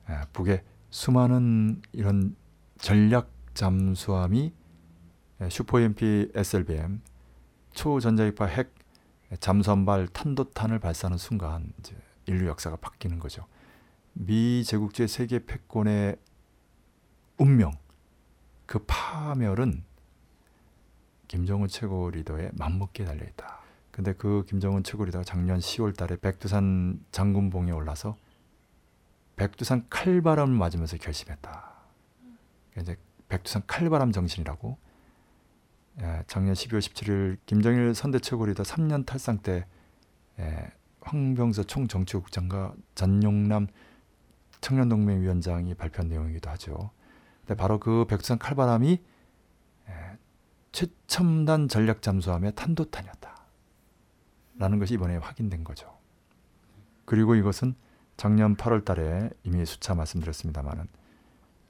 [0.05, 2.35] 아, 북의 수많은 이런
[2.77, 4.53] 전략 잠수함이
[5.49, 7.01] 슈퍼 EMP SLBM
[7.73, 8.73] 초전자기파 핵
[9.39, 11.95] 잠수함발 탄도탄을 발사하는 순간 이제
[12.25, 13.45] 인류 역사가 바뀌는 거죠.
[14.13, 16.17] 미 제국주의 세계 패권의
[17.37, 17.71] 운명
[18.65, 19.83] 그 파멸은
[21.27, 23.59] 김정은 최고 리더의 맘먹기에 달려 있다.
[23.91, 28.15] 근데 그 김정은 최고 리더가 작년 10월 달에 백두산 장군봉에 올라서
[29.37, 31.71] 백두산 칼바람을 맞으면서 결심했다.
[32.79, 32.97] 이제
[33.29, 34.77] 백두산 칼바람 정신이라고
[36.01, 39.65] 예, 작년 12월 17일 김정일 선대 최고 리더 3년 탈상 때
[40.39, 40.71] 예,
[41.01, 43.67] 황병서 총정치국장과 전용남
[44.61, 46.91] 청년동맹 위원장이 발표한 내용이기도 하죠.
[47.41, 49.01] 근데 바로 그 백두산 칼바람이
[49.87, 50.17] 예,
[50.71, 53.37] 최첨단 전략 잠수함의 탄도탄이었다.
[54.57, 55.95] 라는 것이 이번에 확인된 거죠.
[57.05, 57.75] 그리고 이것은
[58.17, 60.87] 작년 8월 달에 이미 수차 말씀드렸습니다만은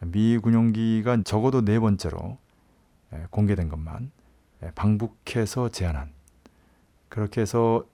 [0.05, 2.37] 미 군용기가 적어도 네 번째로
[3.13, 4.11] 예, 공개된 것만
[4.63, 6.13] 예, 방북해서 제안한
[7.09, 7.85] 그렇게 해서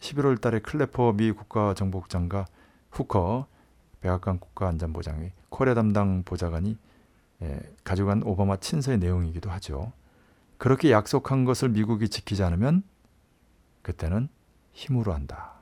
[0.00, 2.46] 11월 달에 클래퍼 미 국가정보국장과
[2.90, 3.46] 후커
[4.00, 6.78] 백악관 국가안전보장의 코리아 담당 보좌관이
[7.42, 9.92] 예, 가져간 오바마 친서의 내용이기도 하죠.
[10.56, 12.82] 그렇게 약속한 것을 미국이 지키지 않으면
[13.82, 14.28] 그때는
[14.72, 15.57] 힘으로 한다.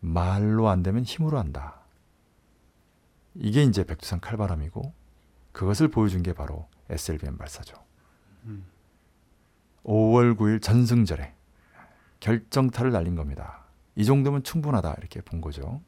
[0.00, 1.80] 말로 안 되면 힘으로 한다.
[3.34, 4.92] 이게 이제 백두산 칼바람이고
[5.52, 7.76] 그것을 보여준 게 바로 SLBM 발사죠.
[9.84, 11.34] 5월 9일 전승절에
[12.20, 13.64] 결정타를 날린 겁니다.
[13.94, 15.80] 이 정도면 충분하다 이렇게 본 거죠.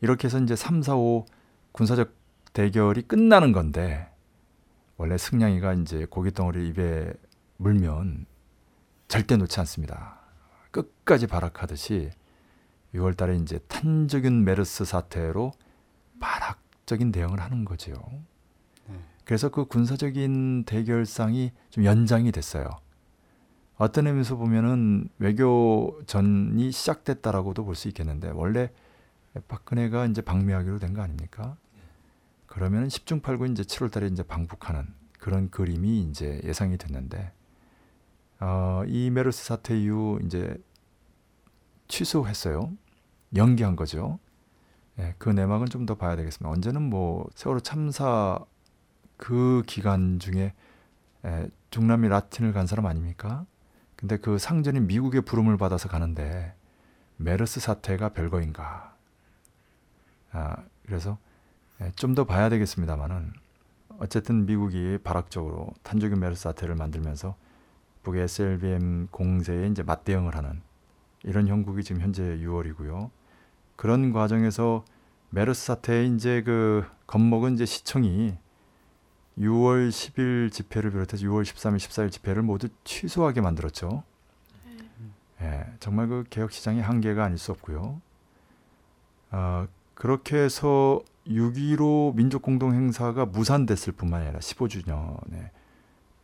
[0.00, 1.26] 이렇게 해서 이제 3, 4, 5
[1.72, 2.14] 군사적
[2.52, 4.08] 대결이 끝나는 건데
[4.96, 7.12] 원래 승냥이가 이제 고기 덩어리 입에
[7.56, 8.26] 물면
[9.08, 10.20] 절대 놓지 않습니다.
[10.70, 12.10] 끝까지 발악하듯이
[12.94, 15.52] 6월 달에 이제 탄저균 메르스 사태로
[16.20, 17.92] 발악적인 대응을 하는 거죠.
[18.88, 18.98] 네.
[19.24, 22.68] 그래서 그 군사적인 대결상이 좀 연장이 됐어요.
[23.76, 28.70] 어떤 의미에서 보면은 외교전이 시작됐다라고도 볼 수 있겠는데 원래
[29.48, 31.56] 박근혜가 이제 방미하기로 된 거 아닙니까?
[32.46, 34.86] 그러면 10중 8구 이제 7월 달에 이제 방북하는
[35.18, 37.32] 그런 그림이 이제 예상이 됐는데
[38.38, 40.56] 어, 이 메르스 사태 이후 이제
[41.88, 42.70] 취소했어요.
[43.36, 44.18] 연기한 거죠.
[44.98, 46.48] 예, 그 내막은 좀 더 봐야 되겠습니다.
[46.48, 48.38] 언제는 뭐 세월호 참사
[49.16, 50.54] 그 기간 중에
[51.24, 53.44] 에, 중남미 라틴을 간 사람 아닙니까?
[53.96, 56.54] 근데 그 상전이 미국의 부름을 받아서 가는데
[57.16, 58.94] 메르스 사태가 별거인가?
[60.32, 61.18] 아, 그래서
[61.96, 63.32] 좀더 봐야 되겠습니다만은
[63.98, 67.36] 어쨌든 미국이 발악적으로 탄저균 메르스 사태를 만들면서
[68.02, 70.60] 북의 SLBM 공세에 이제 맞대응을 하는
[71.22, 73.10] 이런 형국이 지금 현재 6월이고요.
[73.76, 74.84] 그런 과정에서
[75.30, 78.36] 메르스 사태의 이제 그 겁먹은 이제 시청이
[79.38, 84.04] 6월 10일 집회를 비롯해서 6월 13일, 14일 집회를 모두 취소하게 만들었죠.
[85.40, 88.00] 예, 정말 그 개혁 시장의 한계가 아닐 수 없고요.
[89.30, 95.50] 아, 그렇게 해서 6.15 민족 공동 행사가 무산됐을 뿐만 아니라 15주년의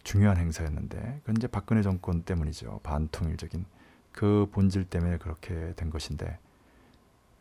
[0.02, 2.80] 중요한 행사였는데 그건 이제 박근혜 정권 때문이죠.
[2.82, 3.64] 반통일적인
[4.12, 6.38] 그 본질 때문에 그렇게 된 것인데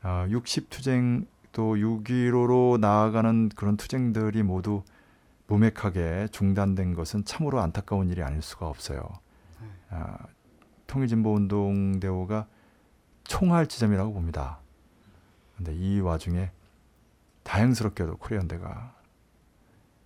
[0.02, 4.84] 아, 60투쟁 또 6.15로 나아가는 그런 투쟁들이 모두
[5.48, 9.02] 무맥하게 중단된 것은 참으로 안타까운 일이 아닐 수가 없어요.
[9.90, 10.18] 아,
[10.88, 12.48] 통일진보운동 대우가
[13.24, 14.60] 총할 지점이라고 봅니다.
[15.58, 16.52] 근데 이 와중에
[17.44, 18.96] 다행스럽게도 코리안대가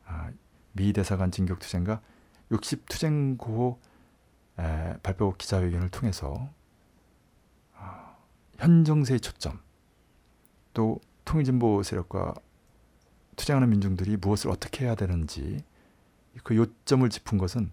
[0.06, 0.32] 아,
[0.71, 2.01] 미 대사관 진격 투쟁과
[2.51, 3.79] 60 투쟁 구호
[4.60, 6.49] 에, 발표 기자회견을 통해서
[7.75, 8.15] 아,
[8.58, 9.60] 현 정세의 초점
[10.73, 12.33] 또 통일진보 세력과
[13.36, 15.63] 투쟁하는 민중들이 무엇을 어떻게 해야 되는지
[16.43, 17.71] 그 요점을 짚은 것은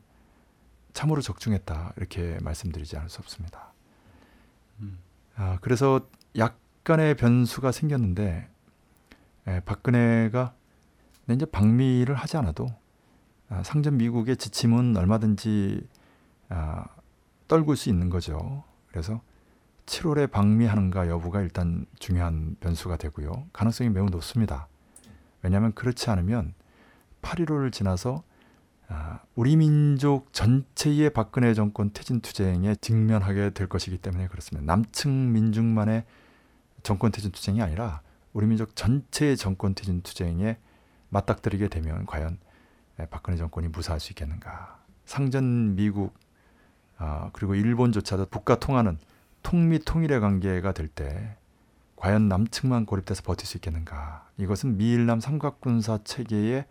[0.92, 3.72] 참으로 적중했다 이렇게 말씀드리지 않을 수 없습니다.
[4.80, 4.98] 음.
[5.36, 8.48] 아, 그래서 약간의 변수가 생겼는데
[9.46, 10.54] 에, 박근혜가
[11.30, 12.66] 이제 방미를 하지 않아도
[13.48, 15.86] 아, 상전 미국의 지침은 얼마든지
[16.48, 16.86] 아,
[17.48, 18.64] 떨굴 수 있는 거죠.
[18.88, 19.20] 그래서
[19.90, 23.48] 7월에 방미하는가 여부가 일단 중요한 변수가 되고요.
[23.52, 24.68] 가능성이 매우 높습니다.
[25.42, 26.54] 왜냐하면 그렇지 않으면
[27.22, 28.22] 8.15를 지나서
[28.86, 34.64] 아, 우리 민족 전체의 박근혜 정권 퇴진 투쟁에 직면하게 될 것이기 때문에 그렇습니다.
[34.64, 36.04] 남층 민중만의
[36.84, 38.00] 정권 퇴진 투쟁이 아니라
[38.32, 40.58] 우리 민족 전체의 정권 퇴진 투쟁에
[41.08, 42.38] 맞닥뜨리게 되면 과연
[43.10, 44.78] 박근혜 정권이 무사할 수 있겠는가?
[45.04, 46.14] 상전 미국
[46.96, 48.96] 아, 그리고 일본조차도 북과 통하는
[49.42, 51.36] 통미 통일의 관계가 될 때
[52.00, 54.26] 과연 남측만 고립돼서 버틸 수 있겠는가?
[54.38, 56.64] 이것은 미일남 삼각군사 체계의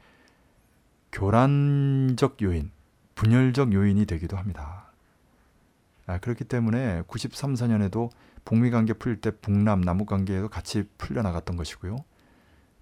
[1.12, 2.72] 교란적 요인,
[3.14, 4.92] 분열적 요인이 되기도 합니다.
[6.08, 8.10] 아, 그렇기 때문에 93, 4년에도
[8.44, 11.98] 북미 관계 풀릴 때 북남 남북 관계에도 같이 풀려 나갔던 것이고요.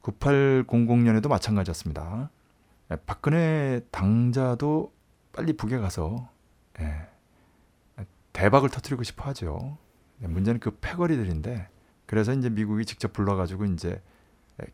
[0.01, 2.29] 9800년에도 마찬가지였습니다.
[2.91, 4.93] 예, 박근혜 당자도
[5.33, 6.29] 빨리 북에 가서
[6.79, 7.09] 예,
[8.37, 9.79] 대박을 터뜨리고 싶어 하죠.
[10.21, 11.69] 예, 문제는 그 패거리들인데
[12.05, 14.01] 그래서 이제 미국이 직접 불러가지고 이제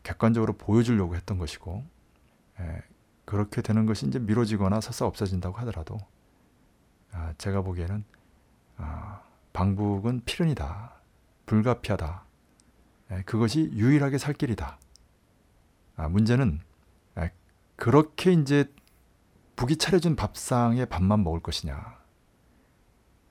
[0.02, 1.82] 객관적으로 보여주려고 했던 것이고
[2.60, 2.82] 예,
[3.24, 5.96] 그렇게 되는 것이 이제 미뤄지거나 설사 없어진다고 하더라도
[7.10, 8.04] 아, 제가 보기에는
[8.76, 9.22] 아,
[9.54, 10.92] 방북은 필연이다,
[11.46, 12.22] 불가피하다.
[13.12, 14.78] 예, 그것이 유일하게 살 길이다.
[15.96, 16.60] 아, 문제는
[17.18, 17.32] 예,
[17.76, 18.70] 그렇게 이제
[19.56, 22.03] 북이 차려준 밥상에 밥만 먹을 것이냐.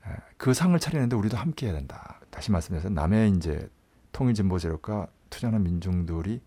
[0.07, 2.19] 예, 그 상을 차리는데 우리도 함께 해야 된다.
[2.29, 3.69] 다시 말씀드려서 남의 이제
[4.11, 6.41] 통일진보 세력과 투자하는 민중들이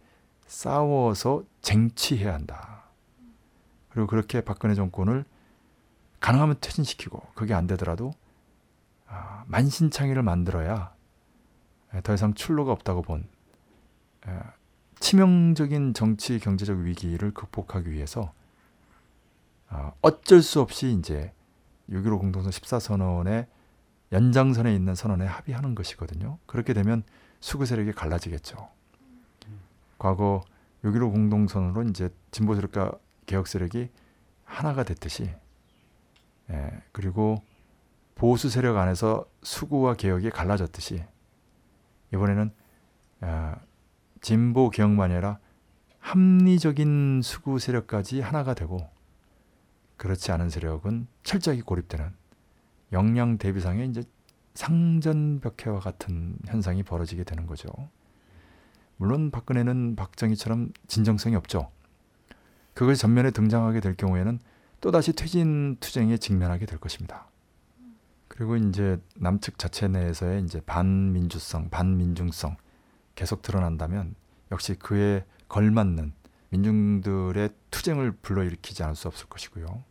[0.46, 2.84] 싸워서 쟁취해야 한다.
[3.88, 5.24] 그리고 그렇게 박근혜 정권을
[6.20, 8.12] 가능하면 퇴진시키고 그게 안 되더라도
[9.06, 10.94] 아, 만신창이를 만들어야
[12.02, 13.28] 더 이상 출路가 없다고 본
[15.00, 18.32] 치명적인 정치 경제적 위기를 극복하기 위해서
[19.68, 21.32] 아, 어쩔 수 없이 이제
[21.90, 23.46] 6.15 공동선 14선언의
[24.12, 26.38] 연장선에 있는 선언에 합의하는 것이거든요.
[26.46, 27.02] 그렇게 되면
[27.40, 28.68] 수구 세력이 갈라지겠죠.
[29.98, 30.44] 과거
[30.84, 32.92] 6.15 공동선언으로 이제 진보 세력과
[33.26, 33.90] 개혁 세력이
[34.44, 35.30] 하나가 됐듯이,
[36.50, 37.42] 예, 그리고
[38.14, 41.04] 보수 세력 안에서 수구와 개혁이 갈라졌듯이
[42.14, 42.52] 이번에는
[43.20, 43.56] 아,
[44.20, 45.38] 진보 개혁만이 아니라
[45.98, 48.88] 합리적인 수구 세력까지 하나가 되고
[49.96, 52.12] 그렇지 않은 세력은 철저하게 고립되는
[52.92, 54.02] 역량 대비상의 이제
[54.54, 57.68] 상전벽해와 같은 현상이 벌어지게 되는 거죠.
[58.96, 61.70] 물론 박근혜는 박정희처럼 진정성이 없죠.
[62.74, 64.38] 그걸 전면에 등장하게 될 경우에는
[64.80, 67.28] 또다시 퇴진 투쟁에 직면하게 될 것입니다.
[68.28, 72.56] 그리고 이제 남측 자체 내에서의 이제 반민주성, 반민중성
[73.14, 74.14] 계속 드러난다면
[74.52, 76.12] 역시 그에 걸맞는
[76.50, 79.82] 민중들의 투쟁을 불러일으키지 않을 수 없을 것이고요.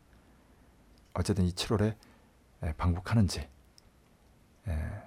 [1.14, 1.96] 어쨌든 이 7월에
[2.64, 3.48] 예, 방북하는지
[4.68, 5.04] 예,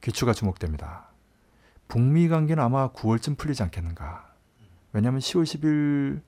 [0.00, 1.08] 귀추가 주목됩니다.
[1.88, 4.32] 북미 관계는 아마 9월쯤 풀리지 않겠는가.
[4.92, 6.22] 왜냐하면 10월 10일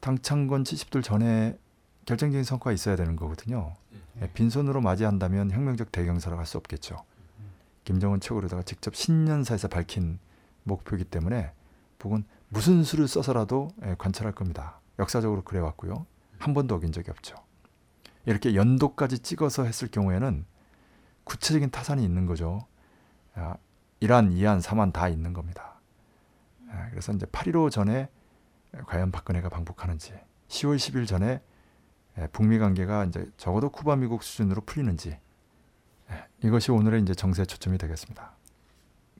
[0.00, 1.58] 당창건 70돌 전에
[2.04, 3.74] 결정적인 성과가 있어야 되는 거거든요.
[4.20, 6.96] 예, 빈손으로 맞이한다면 혁명적 대경사로 갈 수 없겠죠.
[7.84, 10.18] 김정은 최고로다가 직접 신년사에서 밝힌
[10.64, 11.52] 목표이기 때문에
[11.98, 14.80] 북은 무슨 수를 써서라도 예, 관찰할 겁니다.
[14.98, 16.06] 역사적으로 그래왔고요.
[16.38, 17.36] 한 번도 어긴 적이 없죠.
[18.24, 20.44] 이렇게 연도까지 찍어서 했을 경우에는
[21.24, 22.66] 구체적인 타산이 있는 거죠.
[23.34, 23.56] 아,
[24.00, 25.80] 1안, 2안, 3안 다 있는 겁니다.
[26.70, 28.08] 아, 그래서 이제 8.15 전에
[28.86, 30.12] 과연 박근혜가 방북하는지
[30.48, 31.40] 10월 10일 전에
[32.18, 35.18] 예, 북미 관계가 이제 적어도 쿠바 미국 수준으로 풀리는지
[36.10, 38.32] 예, 이것이 오늘의 이제 정세 초점이 되겠습니다.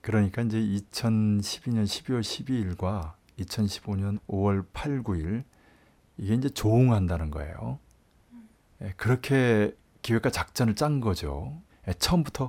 [0.01, 5.45] 그러니까 이제 2012년 12월 12일과 2015년 5월 8, 9일
[6.19, 7.79] 이게 이제 조응한다는 거예요.
[8.83, 11.61] 예, 그렇게 기획과 작전을 짠 거죠.
[11.89, 12.49] 예, 처음부터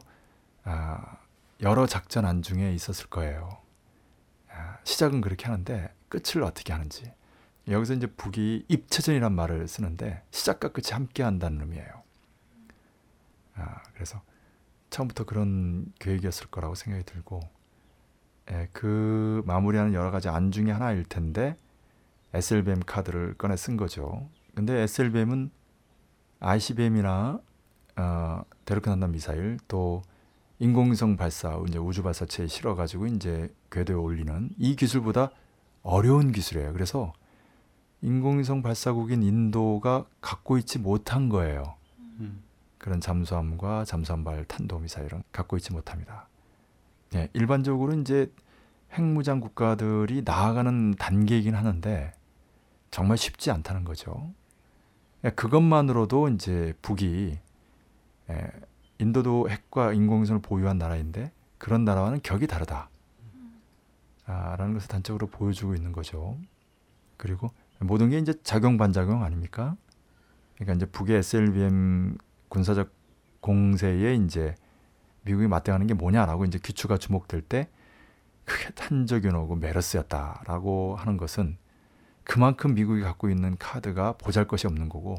[0.64, 1.18] 아,
[1.62, 3.58] 여러 작전 안중에 있었을 거예요.
[4.50, 7.12] 아, 시작은 그렇게 하는데 끝을 어떻게 하는지.
[7.68, 12.04] 여기서 이제 북이 입체전이란 말을 쓰는데 시작과 끝이 함께 한다는 의미예요.
[13.56, 14.22] 아, 그래서
[14.90, 17.42] 처음부터 그런 계획이었을 거라고 생각이 들고
[18.52, 21.58] 예, 그 마무리하는 여러 가지 안 중에 하나일 텐데
[22.34, 24.30] SLBM 카드를 꺼내 쓴 거죠.
[24.56, 25.52] 근데 SLBM은
[26.40, 27.40] ICBM이나
[27.98, 30.02] 어, 대륙간 한단 미사일 또
[30.60, 35.32] 인공위성 발사 이제 우주 발사체에 실어 가지고 이제 궤도에 올리는 이 기술보다
[35.84, 36.74] 어려운 기술이에요.
[36.74, 37.14] 그래서
[38.02, 41.76] 인공위성 발사국인 인도가 갖고 있지 못한 거예요.
[42.20, 42.44] 음.
[42.78, 46.28] 그런 잠수함과 잠수함발 탄도 미사일은 갖고 있지 못합니다.
[47.16, 48.32] 예, 일반적으로 이제
[48.94, 52.14] 핵무장 국가들이 나아가는 단계이긴 하는데
[52.92, 54.34] 정말 쉽지 않다는 거죠.
[55.24, 57.38] 예, 그것만으로도 이제 북이
[58.30, 58.52] 예,
[59.00, 62.90] 인도도 핵과 인공위성을 보유한 나라인데 그런 나라와는 격이 다르다.
[64.26, 66.38] 아, 라는 것을 단적으로 보여주고 있는 거죠.
[67.16, 69.76] 그리고 모든 게 이제 작용 반작용 아닙니까?
[70.56, 72.18] 그러니까 이제 북의 SLBM
[72.50, 72.92] 군사적
[73.40, 74.56] 공세에 이제
[75.28, 77.70] 미국이 맞대응하는 게 뭐냐라고 이제 귀추가 주목될 때
[78.46, 78.70] 크게
[79.36, 81.58] 오고 메르스였다라고 하는 것은
[82.24, 85.18] 그만큼 미국이 갖고 있는 카드가 보잘것이 없는 거고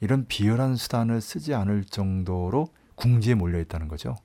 [0.00, 4.16] 이런 비열한 수단을 쓰지 않을 정도로 궁지에 몰려 있다는 거죠.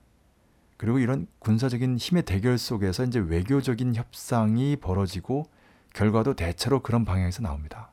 [0.77, 5.45] 그리고 이런 군사적인 힘의 대결 속에서 이제 외교적인 협상이 벌어지고
[5.93, 7.91] 결과도 대체로 그런 방향에서 나옵니다.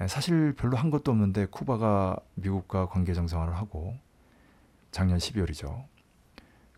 [0.00, 3.96] 예, 사실 별로 한 것도 없는데 쿠바가 미국과 관계 정상화를 하고
[4.96, 5.84] 작년 12월이죠.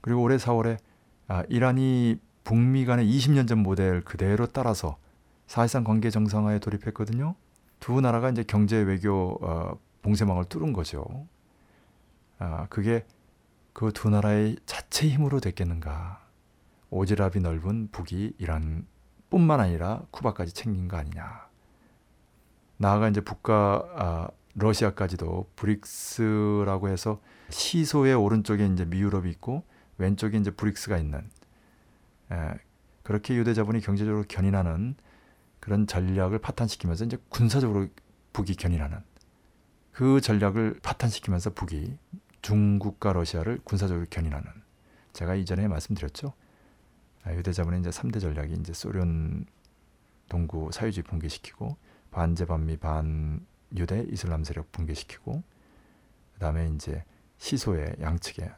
[0.01, 0.77] 그리고 올해 4월에
[1.29, 4.99] 아, 이란이 북미 간의 20년 전 모델 그대로 따라서
[5.47, 7.37] 사실상 관계 정상화에 돌입했거든요.
[7.79, 11.29] 두 나라가 이제 경제 외교 어, 봉쇄망을 뚫은 거죠.
[12.41, 13.07] 아, 그게
[13.73, 16.27] 그 두 나라의 자체 힘으로 됐겠는가?
[16.91, 18.85] 오지랖이 넓은 북이 이란
[19.31, 21.47] 뿐만 아니라 쿠바까지 챙긴 거 아니냐?
[22.79, 27.21] 나아가 이제 북과 아, 러시아까지도 브릭스라고 해서
[27.51, 29.65] 시소의 오른쪽에 이제 미유럽이 있고
[29.99, 31.29] 왼쪽에 이제 브릭스가 있는
[32.31, 32.55] 에,
[33.03, 34.95] 그렇게 유대 자본이 경제적으로 견인하는
[35.61, 37.89] 그런 전략을 파탄시키면서 이제 군사적으로
[38.33, 38.99] 북이 견인하는
[39.93, 41.97] 그 전략을 파탄시키면서 북이
[42.43, 44.47] 중국과 러시아를 군사적으로 견인하는
[45.13, 46.33] 제가 이전에 말씀드렸죠.
[47.25, 49.45] 아, 유대 자본의 이제 3대 전략이 이제 소련
[50.29, 51.77] 동구 사회주의 붕괴시키고
[52.11, 53.45] 반제 반미 반
[53.77, 55.43] 유대 이슬람 세력 붕괴시키고
[56.35, 57.05] 그다음에 이제
[57.39, 58.51] 시소의 양측에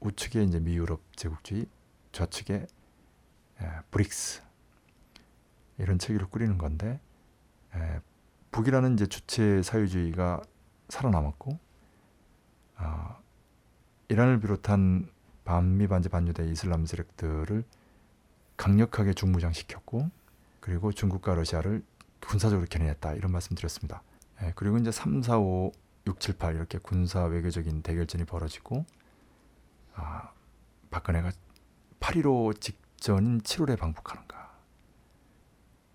[0.00, 1.66] 우측에 이제 미유럽 제국주의
[2.12, 4.42] 좌측에 에, 브릭스
[5.78, 7.00] 이런 체계를 꾸리는 건데
[7.74, 8.00] 에,
[8.52, 10.42] 북이라는 이제 주체 사회주의가
[10.88, 11.58] 살아남았고
[12.78, 13.16] 어,
[14.08, 15.08] 이란을 비롯한
[15.44, 17.64] 반미 반제 반유대 이슬람 세력들을
[18.56, 20.10] 강력하게 중무장시켰고
[20.60, 21.82] 그리고 중국과 러시아를
[22.20, 24.02] 군사적으로 견인했다 이런 말씀드렸습니다.
[24.42, 25.72] 예, 그리고 이제 3, 4, 5,
[26.06, 28.84] 6, 7, 8 이렇게 군사 외교적인 대결전이 벌어지고
[29.94, 30.32] 아,
[30.90, 31.32] 박근혜가
[32.00, 34.58] 8.15 직전인 7월에 방북하는가?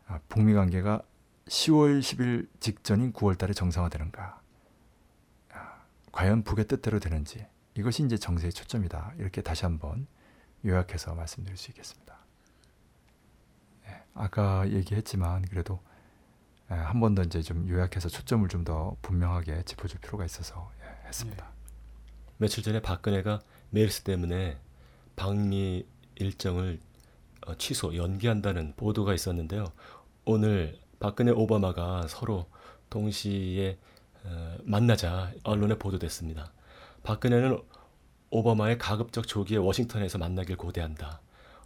[0.08, 1.02] 아, 북미 관계가
[1.48, 4.42] 10월 10일 직전인 9월 달에 정상화되는가?
[5.52, 5.82] 아,
[6.12, 9.14] 과연 북의 뜻대로 되는지 이것이 이제 정세의 초점이다.
[9.18, 10.08] 이렇게 다시 한번
[10.66, 12.18] 요약해서 말씀드릴 수 있겠습니다.
[13.88, 15.95] 예, 아까 얘기했지만 그래도 예,
[16.68, 21.48] 한 번 더 이제 좀 요약해서 초점을 좀 더 분명하게 짚어줄 필요가 있어서 예, 했습니다.
[22.38, 24.58] 며칠 전에 박근혜가 메르스 때문에
[25.16, 25.86] 방미
[26.16, 26.80] 일정을
[27.46, 29.66] 어, 취소 연기한다는 보도가 있었는데요.
[30.26, 32.48] 오늘 박근혜 오바마가 서로
[32.90, 33.78] 동시에
[34.24, 36.52] 어, 만나자 언론에 보도됐습니다.
[37.04, 37.60] 박근혜는
[38.32, 41.22] 오바마의 가급적 조기에 워싱턴에서 만나길 고대한다.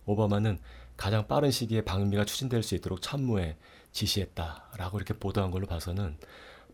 [0.05, 0.59] 오바마는
[0.97, 3.55] 가장 빠른 시기에 방미가 추진될 수 있도록 참모에
[3.91, 6.17] 지시했다라고 이렇게 보도한 걸로 봐서는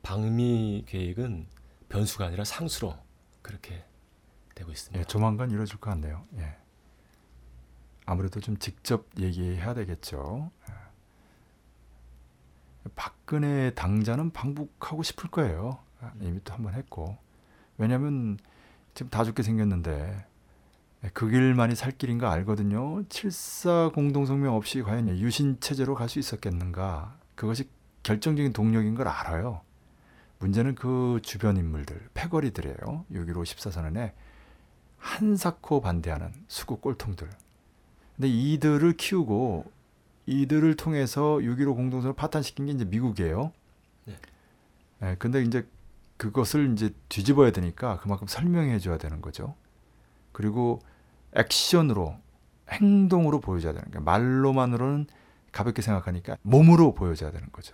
[0.04, 1.48] 방미 계획은
[1.90, 2.98] 변수가 아니라 상수로
[3.42, 3.84] 그렇게
[4.54, 5.00] 되고 있습니다.
[5.00, 6.26] 예, 조만간 이루어질 것 같네요.
[6.38, 6.58] 예.
[8.06, 10.52] 아무래도 좀 직접 얘기해야 되겠죠.
[10.70, 10.74] 예.
[12.96, 15.80] 박근혜 당자는 방북하고 싶을 거예요.
[16.00, 17.18] 아, 이미 또 한 번 했고.
[17.78, 18.38] 왜냐하면
[18.94, 20.26] 지금 다 죽게 생겼는데 예,
[21.14, 23.04] 그 길만이 살 길인 가 알거든요.
[23.04, 27.18] 7사 공동성명 없이 과연 유신 체제로 갈 수 있었겠는가?
[27.36, 27.70] 그것이
[28.04, 29.62] 결정적인 동력인 걸 알아요.
[30.40, 33.06] 문제는 그 주변 인물들, 패거리들이에요.
[33.12, 34.14] 6.15 14선언에
[34.98, 37.30] 한사코 반대하는 수구 꼴통들.
[38.16, 39.66] 근데 이들을 키우고
[40.28, 43.52] 이들을 통해서 6.15 공동선을 파탄시킨 게 이제 미국이에요.
[44.06, 44.16] 네.
[45.04, 45.68] 예, 근데 이제
[46.18, 49.56] 그것을 이제 뒤집어야 되니까 그만큼 설명해 줘야 되는 거죠.
[50.32, 50.80] 그리고
[51.36, 52.16] 액션으로
[52.70, 54.04] 행동으로 보여줘야 되는 거예요.
[54.04, 55.08] 말로만으로는
[55.52, 57.74] 가볍게 생각하니까 몸으로 보여줘야 되는 거죠.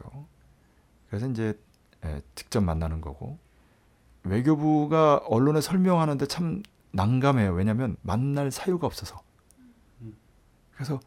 [1.08, 1.60] 그래서 이제
[2.06, 3.38] 예, 직접 만나는 거고
[4.24, 7.54] 외교부가 언론에 설명하는데 참 난감해요.
[7.54, 9.22] 왜냐하면 만날 사유가 없어서.
[10.74, 11.00] 그래서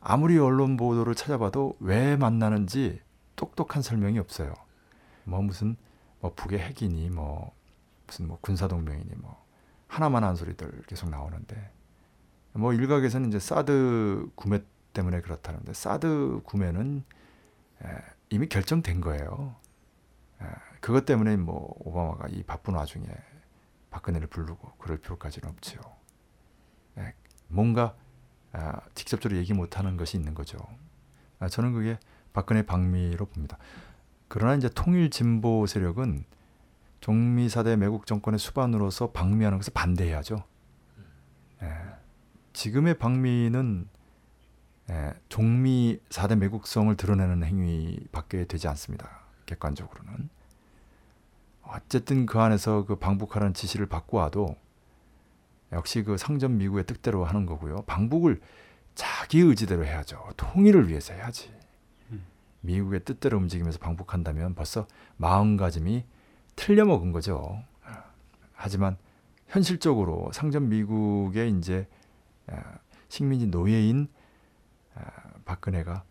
[0.00, 3.00] 아무리 언론 보도를 찾아봐도 왜 만나는지
[3.34, 4.54] 똑똑한 설명이 없어요.
[5.24, 5.76] 뭐 무슨
[6.20, 7.52] 뭐 북의 핵이니 뭐
[8.06, 9.44] 무슨 뭐 군사 동맹이니 뭐
[9.88, 11.70] 하나만 한 소리들 계속 나오는데
[12.56, 17.04] 뭐 일각에서는 이제 사드 구매 때문에 그렇다는데 사드 구매는
[17.84, 17.88] 에,
[18.30, 19.56] 이미 결정된 거예요.
[20.40, 20.46] 에,
[20.80, 23.06] 그것 때문에 뭐 오바마가 이 바쁜 와중에
[23.90, 25.54] 박근혜를 부르고 그럴 필요까지는.
[26.98, 27.14] 에,
[27.48, 27.94] 뭔가
[28.52, 30.58] 아, 직접적으로 얘기 못하는 것이 있는 거죠.
[31.38, 31.98] 아, 저는 그게
[32.32, 33.58] 박근혜 방미로 봅니다.
[34.28, 36.24] 그러나 이제 통일 진보 세력은
[37.00, 40.42] 종미 사대 매국 정권의 수반으로서 방미하는 것을 반대해야죠.
[42.56, 43.86] 예, 지금의 방미는
[44.90, 49.20] 예, 종미 사대 매국성을 드러내는 행위밖에 되지 않습니다.
[49.44, 50.30] 객관적으로는
[51.62, 54.56] 어쨌든 그 안에서 그 방북하라는 지시를 받고 와도
[55.72, 57.82] 역시 그 상점 미국의 뜻대로 하는 거고요.
[57.82, 58.40] 방북을
[58.94, 60.30] 자기 의지대로 해야죠.
[60.36, 61.52] 통일을 위해서 해야지.
[62.60, 64.86] 미국의 뜻대로 움직이면서 방북한다면 벌써
[65.18, 66.04] 마음가짐이
[66.56, 67.62] 틀려먹은 거죠.
[68.54, 68.96] 하지만
[69.48, 72.05] 현실적으로 상점 미국의 이제 아,
[73.08, 74.08] 식민지 노예인
[74.94, 75.02] 아,
[75.44, 76.04] 박근혜가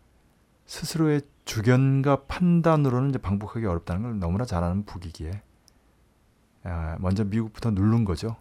[0.65, 5.41] 스스로의 주견과 판단으로는 이제 방북하기 어렵다는 걸 너무나 잘 아는 북이기에
[6.63, 8.35] 아, 먼저 미국부터 누른 거죠.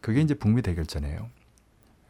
[0.00, 1.28] 그게 이제 북미 대결전이에요.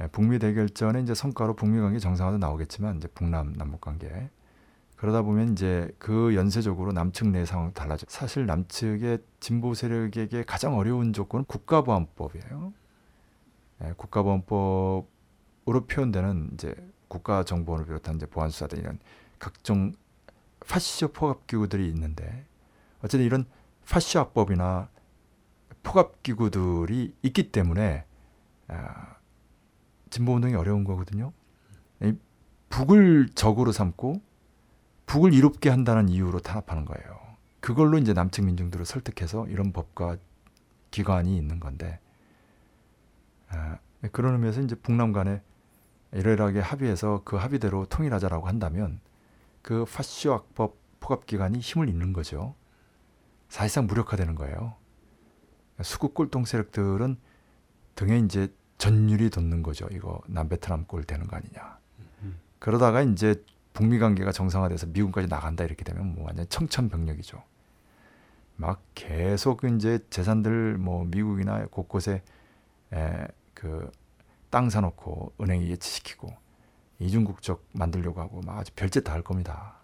[0.02, 4.28] 예, 북미 대결전의 이제 성과로 북미 관계 정상화도 나오겠지만 이제 북남 남북 관계
[4.96, 8.06] 그러다 보면 이제 그 연쇄적으로 남측 내 상황 달라져.
[8.08, 12.72] 사실 남측의 진보 세력에게 가장 어려운 조건은 국가보안법이에요.
[13.84, 15.15] 예, 국가보안법
[15.68, 16.74] 으로 표현되는 이제
[17.08, 18.98] 국가 정보원을 비롯한 이제 보안수사들 이런
[19.38, 19.92] 각종
[20.60, 22.46] 파시쇼 포갑기구들이 있는데
[22.98, 23.46] 어쨌든 이런
[23.88, 24.88] 파시쇼법이나
[25.82, 28.04] 포갑기구들이 있기 때문에
[28.68, 29.16] 아,
[30.10, 31.32] 진보운동이 어려운 거거든요.
[32.02, 32.14] 이
[32.68, 34.20] 북을 적으로 삼고
[35.06, 37.20] 북을 이롭게 한다는 이유로 탄압하는 거예요.
[37.60, 40.16] 그걸로 이제 남측 민중들을 설득해서 이런 법과
[40.90, 42.00] 기관이 있는 건데
[43.48, 43.78] 아,
[44.12, 45.42] 그런 의미에서 이제 북남 간에
[46.12, 49.00] 이러이러하게 합의해서 그 합의대로 통일하자라고 한다면
[49.62, 52.54] 그 파시오악법 포갑기관이 힘을 잃는 거죠.
[53.48, 54.74] 사실상 무력화되는 거예요.
[55.82, 57.16] 수국 꼴통 세력들은
[57.94, 59.88] 등에 이제 전율이 돋는 거죠.
[59.90, 61.78] 이거 남베트남 꼴 되는 거 아니냐.
[62.58, 67.42] 그러다가 이제 북미 관계가 정상화돼서 미국까지 나간다 이렇게 되면 뭐 완전 청천벽력이죠.
[68.56, 72.22] 막 계속 이제 재산들 뭐 미국이나 곳곳에
[72.92, 73.90] 에, 그
[74.56, 76.32] 땅 사놓고 은행에 예치시키고
[76.98, 79.76] 이중국적 만들려고 하고 막 아주 별짓 다 할 겁니다.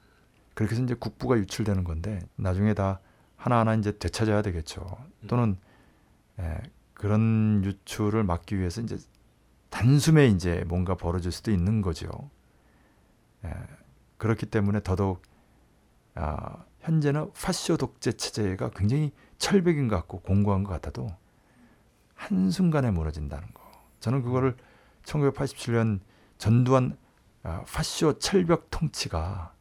[0.55, 3.01] 그렇게 해서 이제 국부가 유출되는 건데 나중에 다
[3.37, 4.97] 하나하나 이제 되찾아야 되겠죠.
[5.29, 5.59] 또는
[6.39, 6.62] 에,
[6.95, 8.97] 그런 유출을 막기 위해서 이제
[9.68, 12.09] 단숨에 이제 뭔가 벌어질 수도 있는 거죠.
[13.45, 13.53] 예,
[14.16, 15.20] 그렇기 때문에 더더욱
[16.14, 21.14] 아, 현재는 파쇼 독재 체제가 굉장히 철벽인 것 같고 공고한 것 같아도
[22.14, 23.62] 한순간에 무너진다는 거.
[24.03, 24.57] 저는 그거를
[25.05, 26.01] 1987년
[26.37, 26.99] 전두환
[27.45, 29.55] 아, 파쇼 철벽 통치가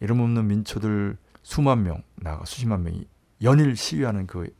[0.00, 3.06] 이름 없는 민초들 수만 명, 나가 수십만 명이
[3.42, 4.54] 연일 시위하는 그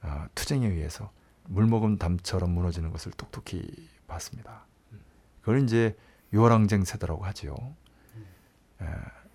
[0.00, 1.12] 아, 투쟁에 의해서
[1.44, 4.66] 물먹은 담처럼 무너지는 것을 똑똑히 봤습니다.
[5.40, 5.96] 그걸 이제
[6.32, 7.54] 요랑쟁 세대라고 하지요.
[8.80, 8.86] 에,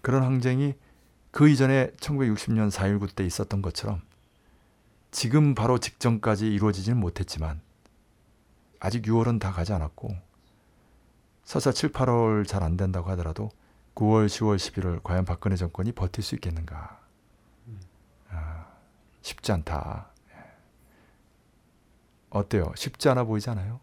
[0.02, 0.76] 그런 항쟁이
[1.32, 4.02] 그 이전에 1960년 4.19 때 있었던 것처럼
[5.12, 7.62] 지금 바로 직전까지 이루어지지는 못했지만
[8.80, 10.16] 아직 6월은 다 가지 않았고
[11.44, 13.50] 설사 7, 8월 잘 안 된다고 하더라도
[13.96, 17.00] 9월, 10월, 11월 과연 박근혜 정권이 버틸 수 있겠는가?
[18.30, 18.68] 아,
[19.22, 20.12] 쉽지 않다.
[20.32, 20.36] 예.
[22.30, 22.72] 어때요?
[22.76, 23.80] 쉽지 않아 보이지 않아요?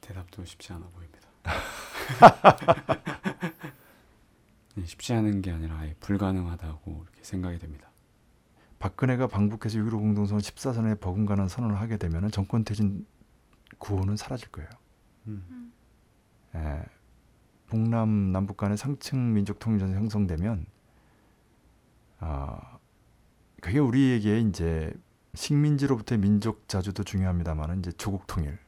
[0.00, 1.28] 대답도 쉽지 않아 보입니다.
[4.74, 7.87] 네, 쉽지 않은 게 아니라 아예 불가능하다고 이렇게 생각이 됩니다.
[8.78, 13.06] 박근혜가 방북해서 6.15 공동선언 14선에 버금가는 선언을 하게 되면 정권 퇴진
[13.78, 14.68] 구호는 사라질 거예요.
[15.26, 15.72] 음.
[16.54, 16.82] 예,
[17.66, 20.66] 북남 남북 간의 상층 민족 통일전이 형성되면
[22.20, 22.78] 아
[23.60, 24.92] 그게 우리에게 이제
[25.34, 28.58] 식민지로부터의 민족 자주도 중요합니다만은 이제 조국 통일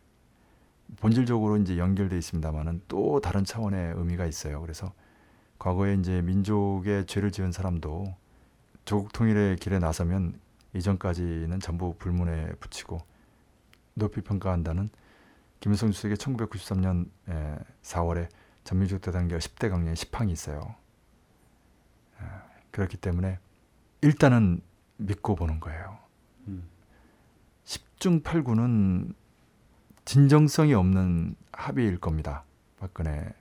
[0.99, 4.61] 본질적으로 이제 연결돼 있습니다만은 또 다른 차원의 의미가 있어요.
[4.61, 4.93] 그래서
[5.59, 8.15] 과거에 이제 민족의 죄를 지은 사람도
[8.91, 10.41] 조국 통일의 길에 나서면
[10.74, 12.99] 이전까지는 전부 불문에 붙이고
[13.95, 14.91] 높이 평가한다는
[15.61, 17.09] 김일성 주석의 1993년
[17.82, 18.28] 4월에
[18.64, 20.74] 전민족 대단결 10대 강령 10항이 있어요.
[22.20, 22.24] 에,
[22.72, 23.38] 그렇기 때문에
[24.01, 24.61] 일단은
[24.97, 25.97] 믿고 보는 거예요.
[26.49, 26.68] 음.
[27.66, 29.14] 10중 8구는
[30.05, 32.43] 진정성이 없는 합의일 겁니다.
[32.80, 33.32] 박근혜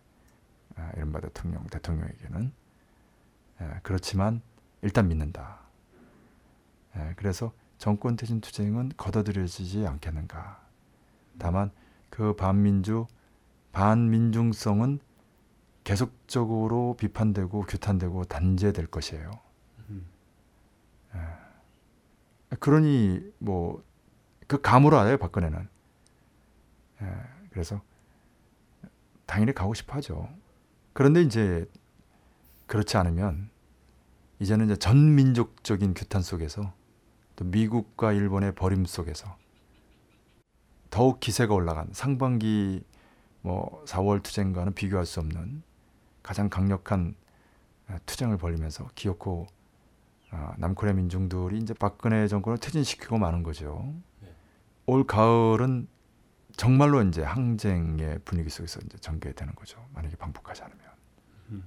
[0.76, 2.54] 아, 이른바 대통령 대통령에게는
[3.62, 4.44] 에, 그렇지만
[4.82, 5.60] 일단 믿는다.
[6.96, 10.62] 에, 그래서 정권 퇴진 투쟁은 걷어들여지지 않겠는가.
[11.38, 11.72] 다만
[12.10, 13.08] 그 반민주
[13.72, 15.00] 반민중성은
[15.84, 19.32] 계속적으로 비판되고 규탄되고 단죄될 것이에요.
[19.90, 20.06] 음.
[21.16, 23.90] 에, 그러니 뭐
[24.50, 25.70] 그 감으로 알아요 박근혜는.
[27.04, 27.06] 에,
[27.52, 27.82] 그래서
[29.28, 30.28] 당연히 가고 싶어하죠.
[30.92, 31.70] 그런데 이제
[32.66, 33.52] 그렇지 않으면
[34.40, 36.74] 이제는 이제 전민족적인 규탄 속에서
[37.36, 39.38] 또 미국과 일본의 버림 속에서
[40.90, 42.84] 더욱 기세가 올라간 상반기
[43.42, 45.64] 뭐 4월 투쟁과는 비교할 수 없는
[46.24, 47.16] 가장 강력한
[47.88, 49.48] 아, 투쟁을 벌이면서 기어코
[50.32, 53.94] 아, 남코리아 민중들이 이제 박근혜 정권을 퇴진시키고 마는 거죠.
[54.22, 54.34] 네.
[54.86, 55.88] 올 가을은
[56.56, 59.84] 정말로 이제 항쟁의 분위기 속에서 이제 전개되는 거죠.
[59.94, 60.84] 만약에 방북하지 않으면.
[61.50, 61.64] 음.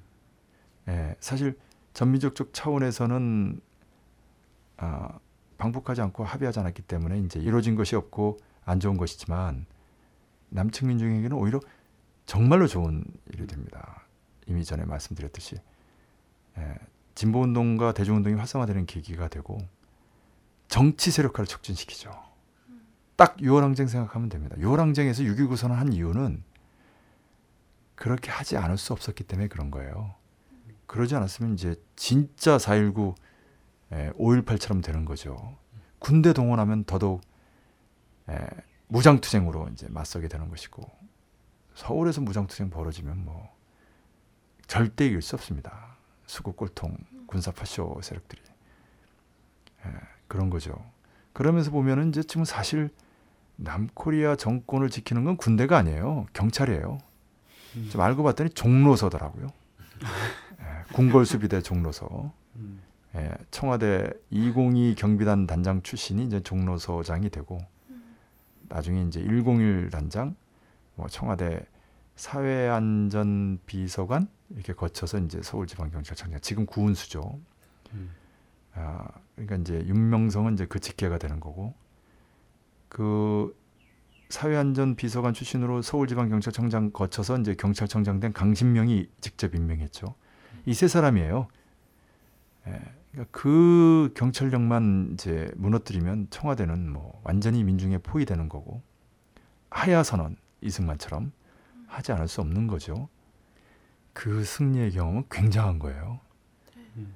[0.88, 1.58] 예, 사실
[1.95, 3.61] 전민족적 차원에서는
[4.78, 5.18] 아,
[5.59, 9.66] 방북하지 않고 합의하지 않았기 때문에 이제 이루어진 것이 없고 안 좋은 것이지만
[10.49, 11.61] 남측 민중에게는 오히려
[12.26, 14.03] 정말로 좋은 일이 됩니다.
[14.47, 15.57] 이미 전에 말씀드렸듯이
[16.59, 16.74] 예,
[17.14, 19.59] 진보운동과 대중운동이 활성화되는 계기가 되고
[20.68, 22.11] 정치 세력화를 촉진시키죠.
[23.16, 24.57] 딱 6월 항쟁 생각하면 됩니다.
[24.57, 26.43] 6월 항쟁에서 6.19 선언한 이유는
[27.95, 30.14] 그렇게 하지 않을 수 없었기 때문에 그런 거예요.
[30.93, 33.14] 그러지 않았으면 이제 진짜 4.19
[33.90, 35.57] 5.18처럼 되는 거죠.
[35.99, 37.22] 군대 동원하면 더더욱
[38.28, 38.38] 에,
[38.88, 40.82] 무장투쟁으로 이제 맞서게 되는 것이고
[41.74, 43.49] 서울에서 무장투쟁 벌어지면 뭐
[44.66, 45.97] 절대 이길 수 없습니다.
[46.26, 48.43] 수국 꼴통 군사 파쇼 세력들이
[49.86, 49.90] 에,
[50.28, 50.74] 그런 거죠.
[51.32, 52.90] 그러면서 보면은 이제 지금 사실
[53.57, 56.26] 남코리아 정권을 지키는 건 군대가 아니에요.
[56.34, 56.99] 경찰이에요.
[57.76, 57.88] 음.
[57.90, 59.61] 좀 알고 봤더니 종로서더라고요.
[60.03, 62.32] 예, 궁궐수비대 종로서.
[62.57, 62.80] 음.
[63.14, 67.59] 예, 청와대 202 경비단 단장 출신이 이제 종로서장이 되고
[68.68, 70.34] 나중에 이제 101 단장,
[70.94, 71.64] 뭐 청와대
[72.16, 77.38] 사회안전 비서관 이렇게 거쳐서 이제 서울지방경찰청장 지금 구운수죠.
[77.92, 78.11] 음.
[78.74, 81.74] 아, 그러니까 이제 윤명성은 이제 그 직계가 되는 거고
[82.88, 83.55] 그
[84.32, 90.14] 사회안전 비서관 출신으로 서울지방경찰청장 거쳐서 이제 경찰청장 된 강신명이 직접 임명했죠.
[90.64, 91.48] 이 세 사람이에요.
[92.66, 92.80] 예,
[93.10, 98.80] 그러니까 그 경찰력만 이제 무너뜨리면 청와대는 뭐 완전히 민중에 포위되는 거고
[99.68, 101.32] 하야 선언 이승만처럼
[101.86, 103.10] 하지 않을 수 없는 거죠.
[104.14, 106.20] 그 승리의 경험은 굉장한 거예요.
[106.96, 107.14] 음.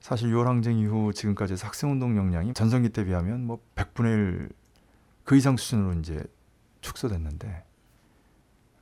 [0.00, 4.48] 사실 6월 항쟁 이후 지금까지 학생운동 역량이 전성기 때 비하면 뭐 100분의 1
[5.22, 6.22] 그 이상 수준으로 이제
[6.86, 7.64] 축소됐는데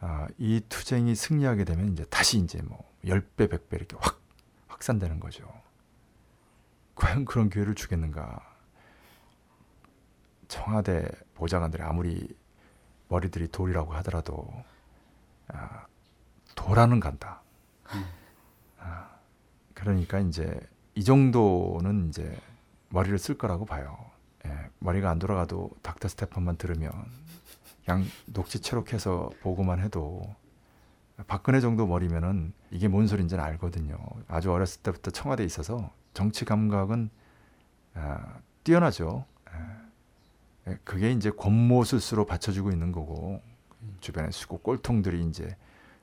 [0.01, 4.21] 아, 이 투쟁이 승리하게 되면 이제 다시 이제 뭐 10배, 100배 이렇게 확
[4.69, 5.51] 확산되는 거죠.
[6.95, 8.39] 과연 그런 기회를 주겠는가?
[10.49, 12.29] 청와대 보좌관들이 아무리
[13.09, 14.47] 머리들이 돌이라고 하더라도
[15.49, 15.87] 아,
[16.55, 17.43] 도라는 간다.
[18.79, 19.09] 아,
[19.73, 20.61] 그러니까 이제
[20.95, 22.39] 이 정도는 이제
[22.91, 24.11] 머리를 쓸 거라고 봐요.
[24.47, 26.93] 예, 머리가 안 돌아가도 닥터 스테판만 들으면
[27.85, 30.23] 그냥 녹지 채록해서 보고만 해도
[31.27, 33.97] 박근혜 정도 머리면은 이게 뭔 소린지는 알거든요.
[34.27, 37.11] 아주 어렸을 때부터 청와대에 있어서 정치 감각은
[37.95, 39.25] 아, 뛰어나죠.
[39.53, 40.71] 예.
[40.73, 43.41] 예, 그게 이제 권모술수로 받쳐주고 있는 거고
[44.01, 45.57] 주변에 수고 꼴통들이 이제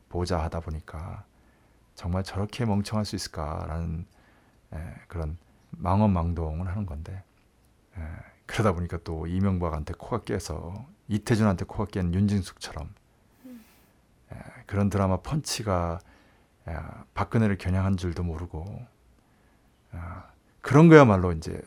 [0.10, 1.26] 보좌하다 보니까
[1.96, 4.06] 정말 저렇게 멍청할 수 있을까라는
[4.74, 5.38] 예, 그런
[5.72, 7.24] 망언망동을 하는 건데
[7.98, 8.02] 예,
[8.46, 12.94] 그러다 보니까 또 이명박한테 코가 깨서 이태준한테 코가 깬 윤진숙처럼
[13.46, 16.00] 예, 그런 드라마 펀치가
[16.70, 16.78] 예,
[17.14, 18.86] 박근혜를 겨냥한 줄도 모르고
[19.92, 20.32] 아,
[20.62, 21.62] 그런 거야말로 이제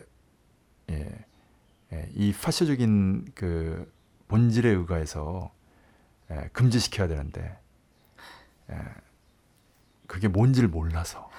[0.90, 1.24] 예,
[1.92, 3.92] 예, 이 파쇼적인 그
[4.28, 5.52] 본질에 의거해서
[6.30, 7.58] 예, 금지시켜야 되는데
[8.70, 8.78] 예,
[10.06, 11.30] 그게 뭔지를 몰라서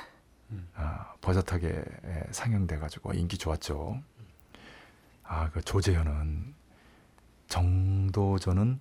[0.75, 3.99] 아, 버젓하게 예, 상영돼 가지고 인기 좋았죠.
[5.23, 6.53] 아, 그 조재현은
[7.47, 8.79] 정도전은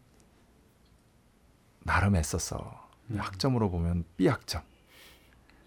[1.85, 2.89] 나름 애썼어.
[3.11, 3.19] 음.
[3.21, 4.62] 학점으로 보면 B 학점.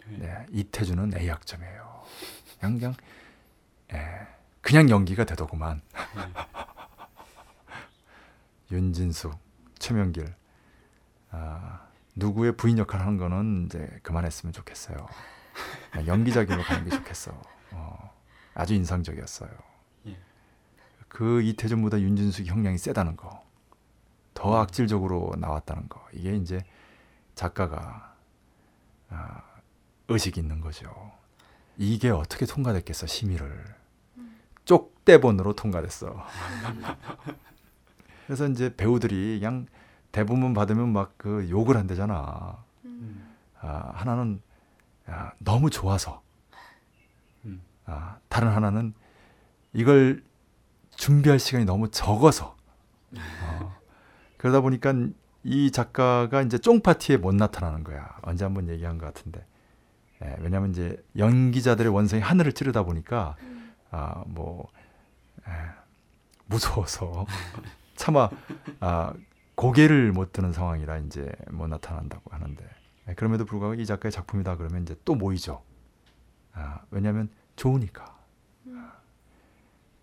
[0.06, 2.02] 네, 이태준은 A 학점이에요.
[2.58, 2.94] 그냥 그냥
[3.92, 4.26] 예,
[4.60, 5.80] 그냥 연기가 되더구만.
[8.70, 9.38] 윤진숙,
[9.78, 10.34] 최명길,
[11.30, 11.86] 아,
[12.16, 14.96] 누구의 부인 역할 하는 거는 이제 그만했으면 좋겠어요.
[15.90, 17.32] 그냥 연기자기로 가는 게 좋겠어.
[17.72, 18.14] 어,
[18.54, 19.50] 아주 인상적이었어요.
[21.08, 21.10] 예.
[21.18, 23.44] 그 이태준보다 윤진숙 형량이 세다는 거,
[24.34, 26.64] 더 악질적으로 나왔다는 거, 이게 이제
[27.34, 28.14] 작가가
[29.10, 29.42] 아,
[30.08, 31.12] 의식이 있는 거죠.
[31.76, 33.64] 이게 어떻게 통과됐겠어 심의를
[34.64, 36.24] 쪽대본으로 통과됐어.
[38.26, 39.66] 그래서 이제 배우들이 그냥
[40.12, 42.62] 대본만 받으면 막 그 욕을 한대잖아.
[42.84, 43.34] 음.
[43.60, 44.40] 아, 하나는
[45.10, 46.22] 야, 너무 좋아서,
[47.46, 47.62] 음.
[47.86, 48.92] 아, 다른 하나는
[49.72, 50.22] 이걸
[50.98, 52.56] 준비할 시간이 너무 적어서.
[53.16, 53.76] 어,
[54.36, 54.92] 그러다 보니까
[55.44, 58.18] 이 작가가 이제 쫑 파티에 못 나타나는 거야.
[58.22, 59.46] 언제 한번 얘기한 것 같은데.
[60.22, 63.36] 예, 왜냐하면 이제 연기자들의 원성이 하늘을 찌르다 보니까
[63.92, 64.68] 아, 뭐
[65.46, 65.52] 예,
[66.46, 67.24] 무서워서
[67.94, 68.28] 차마
[68.80, 69.14] 아,
[69.54, 72.68] 고개를 못 드는 상황이라 이제 못 나타난다고 하는데
[73.08, 75.62] 예, 그럼에도 불구하고 이 작가의 작품이다 그러면 이제 또 모이죠.
[76.52, 78.18] 아, 왜냐하면 좋으니까.
[78.74, 78.92] 아,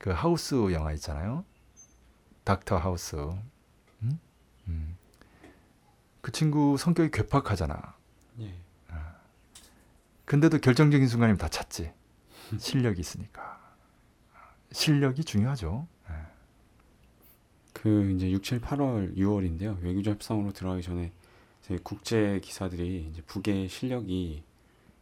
[0.05, 1.43] 그 하우스 영화 있잖아요.
[2.43, 3.15] 닥터 하우스.
[4.03, 4.19] 음?
[4.67, 4.97] 음.
[6.21, 7.95] 그 친구 성격이 괴팍하잖아.
[8.41, 8.53] 예.
[10.25, 11.91] 근데도 결정적인 순간이면 다 찾지.
[12.59, 13.59] 실력이 있으니까.
[14.71, 15.87] 실력이 중요하죠.
[16.11, 16.13] 예.
[17.73, 19.81] 그 이제 6, 7, 8월, 6월인데요.
[19.81, 21.11] 외교적 협상으로 들어가기 전에
[21.81, 24.43] 국제 기사들이 이제 북의 실력이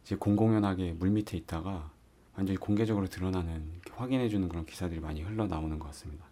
[0.02, 1.92] 이제 공공연하게 물 밑에 있다가
[2.36, 6.24] 완전히 공개적으로 드러나는 확인해주는 그런 기사들이 많이 흘러나오는 것 같습니다.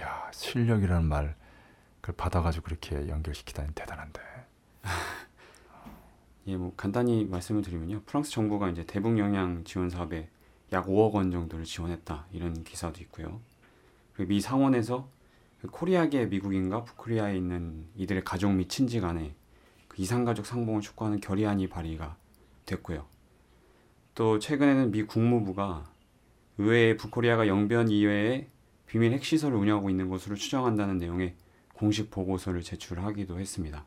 [0.00, 1.36] 야 실력이라는 말
[2.00, 4.20] 그걸 받아가지고 그렇게 연결시키다니 대단한데.
[6.46, 8.02] 예, 뭐 간단히 말씀을 드리면요.
[8.06, 10.30] 프랑스 정부가 이제 대북 영양 지원 사업에
[10.72, 13.40] 약 5억 원 정도를 지원했다 이런 기사도 있고요.
[14.14, 15.08] 그리고 미 상원에서
[15.60, 19.34] 그 코리아계 미국인과 북코리아에 있는 이들의 가족 및 친지 간에
[19.88, 22.16] 그 이상가족 상봉을 촉구하는 결의안이 발의가
[22.64, 23.06] 됐고요.
[24.18, 25.88] 또 최근에는 미 국무부가
[26.58, 28.48] 의회에 북코리아가 영변 이외에
[28.84, 31.36] 비밀 핵시설을 운영하고 있는 것으로 추정한다는 내용의
[31.72, 33.86] 공식 보고서를 제출하기도 했습니다.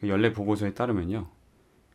[0.00, 1.28] 그 연례 보고서에 따르면요.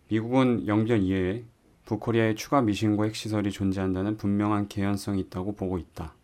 [0.08, 1.44] 미국은 영변 이외에
[1.84, 6.16] 북코리아에 추가 미신고 핵시설이 존재한다는 분명한 개연성이 있다고 보고 있다.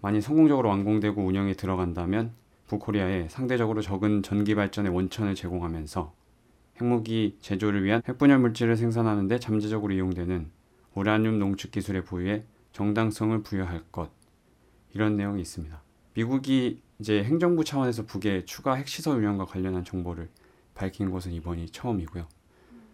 [0.00, 2.32] 만일 성공적으로 완공되고 운영에 들어간다면
[2.68, 6.23] 북코리아에 상대적으로 적은 전기 발전의 원천을 제공하면서
[6.80, 10.50] 핵무기 제조를 위한 핵분열 물질을 생산하는 데 잠재적으로 이용되는
[10.94, 14.10] 우라늄 농축 기술의 보유에 정당성을 부여할 것.
[14.92, 15.82] 이런 내용이 있습니다.
[16.14, 20.28] 미국이 이제 행정부 차원에서 북에 추가 핵시설 운영과 관련한 정보를
[20.74, 22.26] 밝힌 것은 이번이 처음이고요.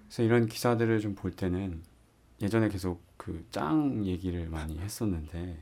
[0.07, 1.83] 그래서 이런 기사들을 좀 볼 때는
[2.43, 5.59] 예전에 계속 그 짱 얘기를 많이 했었는데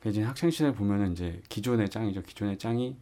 [0.00, 2.22] 그 이제 학창 시절 보면은 이제 기존의 짱이죠.
[2.22, 2.96] 기존의 짱이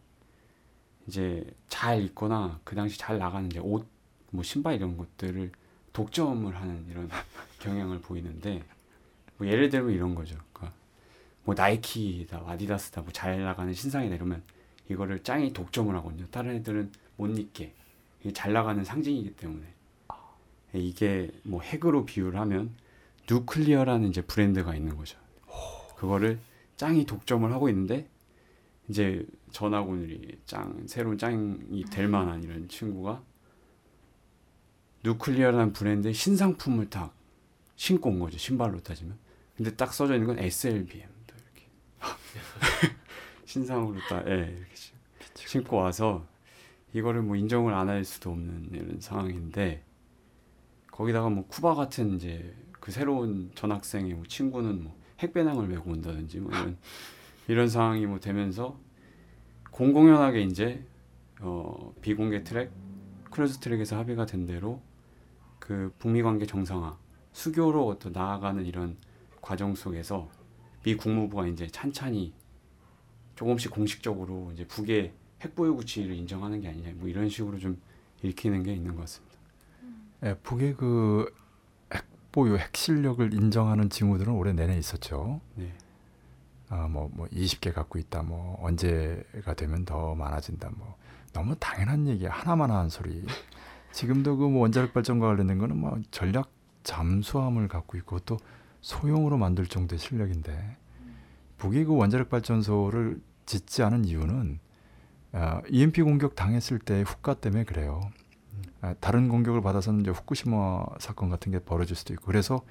[1.07, 3.85] 이제 잘 입거나 그 당시 잘 나가는 이제 옷,
[4.33, 5.51] 뭐 신발 이런 것들을
[5.93, 7.07] 독점을 하는 이런
[7.59, 8.63] 경향을 보이는데
[9.37, 10.35] 뭐 예를 들면 이런 거죠.
[10.51, 10.75] 그러니까
[11.43, 14.41] 뭐 나이키다 아디다스다 뭐 잘 나가는 신상이 내려면
[14.89, 16.25] 이거를 짱이 독점을 하거든요.
[16.31, 17.73] 다른 애들은 못 입게
[18.33, 19.65] 잘 나가는 상징이기 때문에
[20.73, 22.71] 이게 뭐 핵으로 비유를 하면
[23.29, 25.17] nuclear라는 이제 브랜드가 있는 거죠.
[25.95, 26.39] 그거를
[26.75, 28.07] 짱이 독점을 하고 있는데
[28.89, 33.21] 이제 전학 온 이 짱 새로운 짱이 될 만한 이런 친구가
[35.03, 37.13] nuclear라는 브랜드의 신상품을 딱
[37.75, 39.17] 신고 온 거죠 신발로 따지면.
[39.55, 41.67] 근데 딱 써져 있는 건 SLBM 이렇게.
[43.45, 44.95] 신상으로 딱 예, 이렇게 신-
[45.35, 46.25] 신고 와서
[46.93, 49.83] 이거를 뭐 인정을 안 할 수도 없는 이런 상황인데
[50.91, 56.51] 거기다가 뭐 쿠바 같은 이제 그 새로운 전학생의 뭐 친구는 뭐 핵배낭을 메고 온다든지 뭐
[56.51, 56.77] 이런
[57.47, 58.79] 이런 상황이 뭐 되면서
[59.71, 60.85] 공공연하게 이제
[61.41, 62.71] 어 비공개 트랙
[63.31, 64.81] 크루즈 트랙에서 합의가 된 대로
[65.63, 66.97] 그 북미 관계 정상화
[67.31, 68.97] 수교로 또 나아가는 이런
[69.41, 70.29] 과정 속에서
[70.83, 72.33] 미 국무부가 이제 찬찬히
[73.35, 77.81] 조금씩 공식적으로 이제 북의 핵보유 구치를 인정하는 게 아니냐 뭐 이런 식으로 좀
[78.23, 79.37] 읽히는 게 있는 것 같습니다.
[80.23, 81.33] 예, 북의 그
[81.93, 85.39] 핵보유 핵 실력을 인정하는 징후들은 올해 내내 있었죠.
[85.55, 85.73] 네.
[86.67, 88.21] 아, 뭐, 뭐 20개 갖고 있다.
[88.23, 90.71] 뭐 언제가 되면 더 많아진다.
[90.75, 90.97] 뭐
[91.31, 93.25] 너무 당연한 얘기 하나만 하는 소리.
[93.93, 96.51] 지금도 그뭐 원자력 발전과 관련된 거는 뭐 전략
[96.83, 98.37] 잠수함을 갖고 있고 또
[98.81, 100.77] 소형으로 만들 정도의 실력인데
[101.57, 104.59] 북이 그 원자력 발전소를 짓지 않은 이유는
[105.33, 108.01] 아, EMP 공격 당했을 때 후과 때문에 그래요.
[108.81, 112.63] 아, 다른 공격을 받아서는 이제 후쿠시마 사건 같은 게 벌어질 수도 있고 그래서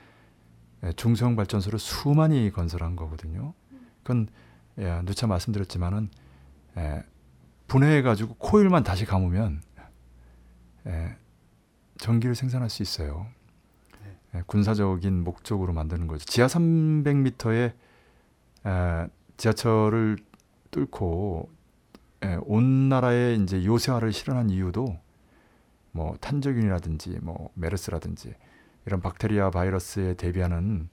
[0.85, 3.55] 예, 중소형 발전소를 수만이 건설한 거거든요.
[4.03, 4.27] 그건
[4.79, 6.11] 예, 누차 말씀드렸지만은
[6.77, 7.05] 예,
[7.69, 9.63] 분해해 가지고 코일만 다시 감으면
[10.87, 11.17] 예,
[11.99, 13.27] 전기를 생산할 수 있어요.
[14.35, 16.25] 예, 군사적인 목적으로 만드는 거죠.
[16.25, 17.73] 지하 300m의
[18.67, 20.19] 에, 지하철을
[20.71, 21.51] 뚫고
[22.25, 24.99] 예, 온 나라에 이제 요새화를 실현한 이유도
[25.93, 28.35] 뭐 탄저균이라든지 뭐 메르스라든지
[28.87, 30.89] 이런 박테리아 바이러스에 대비하는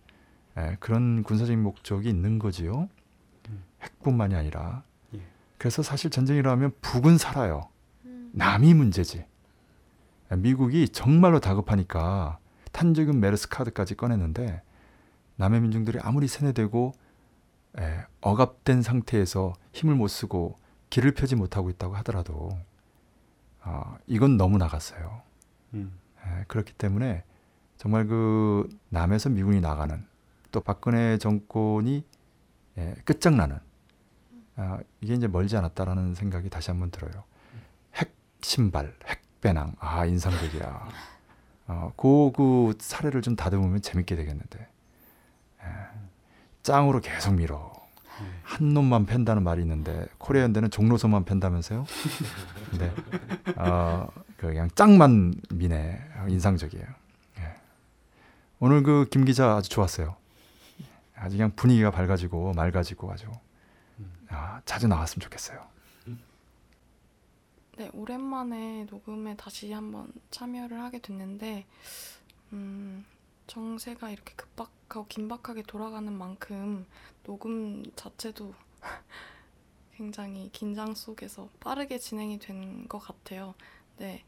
[0.58, 2.90] 예, 그런 군사적인 목적이 있는 거지요.
[3.50, 3.64] 음.
[3.82, 4.84] 핵뿐만이 아니라.
[5.16, 5.22] 예.
[5.58, 7.70] 그래서 사실 전쟁이 일어나면 북은 살아요.
[8.32, 9.26] 남이 문제지.
[10.32, 12.40] 예, 미국이 정말로 다급하니까
[12.72, 14.62] 탄저균 메르스 카드까지 꺼냈는데
[15.36, 16.94] 남의 민중들이 아무리 세뇌되고
[17.80, 20.58] 예, 억압된 상태에서 힘을 못 쓰고
[20.90, 22.50] 길을 펴지 못하고 있다고 하더라도
[23.62, 25.22] 아, 이건 너무 나갔어요.
[25.74, 25.98] 음.
[26.26, 27.24] 예, 그렇기 때문에
[27.78, 30.06] 정말 그 남에서 미군이 나가는
[30.52, 32.04] 또 박근혜 정권이
[32.78, 33.60] 예, 끝장나는
[34.56, 37.24] 아, 이게 이제 멀지 않았다라는 생각이 다시 한번 들어요.
[37.96, 40.88] 핵 신발, 핵 배낭, 아 인상적이야.
[41.68, 44.60] 어, 그, 그 사례를 좀 다듬으면 재밌게 되겠는데
[45.62, 45.66] 예,
[46.64, 47.72] 짱으로 계속 밀어.
[48.20, 48.26] 네.
[48.44, 51.86] 한 놈만 팬다는 말이 있는데 코리아연대는 종로서만 팬다면서요?
[52.80, 52.92] 네.
[53.56, 56.02] 어, 그 그냥 짱만 미네.
[56.28, 56.86] 인상적이에요.
[57.40, 57.54] 예.
[58.60, 60.16] 오늘 그 김 기자 아주 좋았어요.
[61.16, 63.28] 아주 그냥 분위기가 밝아지고 맑아지고 아주
[64.30, 65.60] 아, 자주 나왔으면 좋겠어요.
[67.80, 71.66] 네, 오랜만에 녹음에 다시 한번 참여를 하게 됐는데,
[72.52, 73.06] 음,
[73.48, 76.86] 정세가 이렇게 급박하고 긴박하게 돌아가는 만큼
[77.24, 78.54] 녹음 자체도
[79.96, 83.56] 굉장히 긴장 속에서 빠르게 진행이 된 것 같아요.
[83.98, 84.26] 네,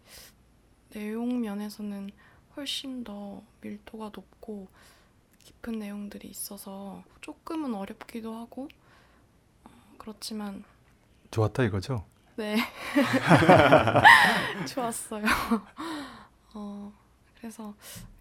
[0.91, 2.09] 내용 면에서는
[2.55, 4.69] 훨씬 더 밀도가 높고
[5.43, 8.69] 깊은 내용들이 있어서 조금은 어렵기도 하고,
[9.65, 10.63] 어, 그렇지만
[11.31, 12.05] 좋았다 이거죠?
[12.35, 12.57] 네.
[14.67, 15.25] 좋았어요.
[16.53, 16.93] 어,
[17.37, 17.75] 그래서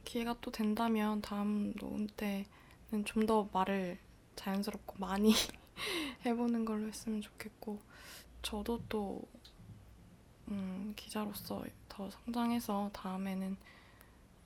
[0.05, 3.99] 기회가 또 된다면 다음 녹음 때는 좀 더 말을
[4.37, 5.35] 자연스럽고 많이
[6.25, 7.81] 해보는 걸로 했으면 좋겠고,
[8.43, 9.23] 저도 또,
[10.49, 13.57] 음, 기자로서 더 성장해서 다음에는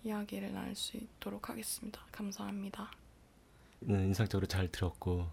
[0.04, 2.00] 이야기를 나눌 수 있도록 하겠습니다.
[2.12, 2.90] 감사합니다.
[3.80, 5.26] 네, 인상적으로 잘 들었고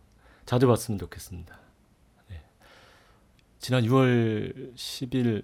[0.46, 1.60] 자주 봤으면 좋겠습니다.
[3.62, 3.68] 네.
[3.68, 5.43] 지난 6월 10일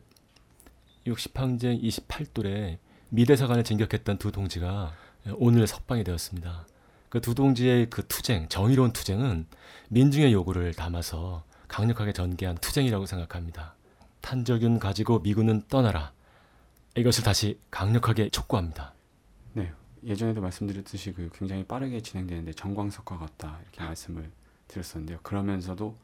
[1.05, 4.91] 60항쟁 28돌에 미대사관에 진격했던 두 동지가
[5.35, 6.65] 오늘 석방이 되었습니다.
[7.09, 9.45] 그 두 동지의 그 투쟁, 정의로운 투쟁은
[9.89, 13.75] 민중의 요구를 담아서 강력하게 전개한 투쟁이라고 생각합니다.
[14.21, 16.11] 탄저균 가지고 미군은 떠나라.
[16.97, 18.93] 이것을 다시 강력하게 촉구합니다.
[19.53, 19.71] 네,
[20.03, 24.31] 예전에도 말씀드렸듯이 그 굉장히 빠르게 진행되는데 정광석과 같다 이렇게 말씀을
[24.67, 25.19] 드렸었는데요.
[25.21, 25.95] 그러면서도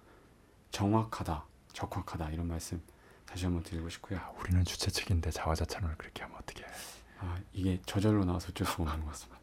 [0.71, 2.81] 정확하다, 적확하다 이런 말씀
[3.25, 4.19] 다시 한번 드리고 싶고요.
[4.19, 6.63] 야, 우리는 주최 측인데 자화자찬을 그렇게 하면 어떻게?
[7.19, 9.39] 아, 이게 저절로 나와서 어쩔 수가 없는 것 같습니다.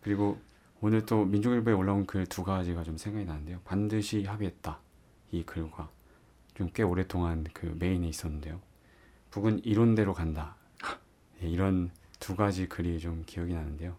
[0.00, 0.40] 그리고
[0.80, 3.60] 오늘 또 민족일보에 올라온 글 두 가지가 좀 생각이 나는데요.
[3.64, 4.78] 반드시 합의했다
[5.32, 5.90] 이 글과
[6.54, 8.60] 좀 꽤 오랫동안 그 메인에 있었는데요.
[9.30, 10.56] 북은 이론대로 간다
[11.42, 13.96] 예, 이런 두 가지 글이 좀 기억이 나는데요.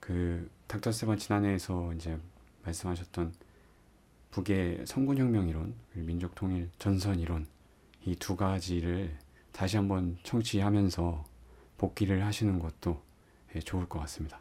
[0.00, 2.18] 그 닥터 세반 지난해에서 이제
[2.64, 3.32] 말씀하셨던
[4.32, 7.46] 북의 성군혁명 이론, 그리고 민족 통일 전선 이론
[8.04, 9.16] 이 두 가지를
[9.52, 11.24] 다시 한번 청취하면서
[11.78, 13.00] 복기를 하시는 것도
[13.54, 14.40] 예, 좋을 것 같습니다.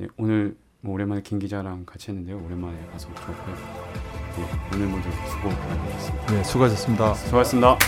[0.00, 2.44] 예, 오늘 뭐 오랜만에 김 기자랑 같이 했는데요.
[2.44, 3.56] 오랜만에 가서 들었고요.
[4.38, 6.26] 예, 오늘 모두 수고 많으셨습니다.
[6.32, 7.14] 네, 수고하셨습니다.
[7.14, 7.78] 수고하셨습니다.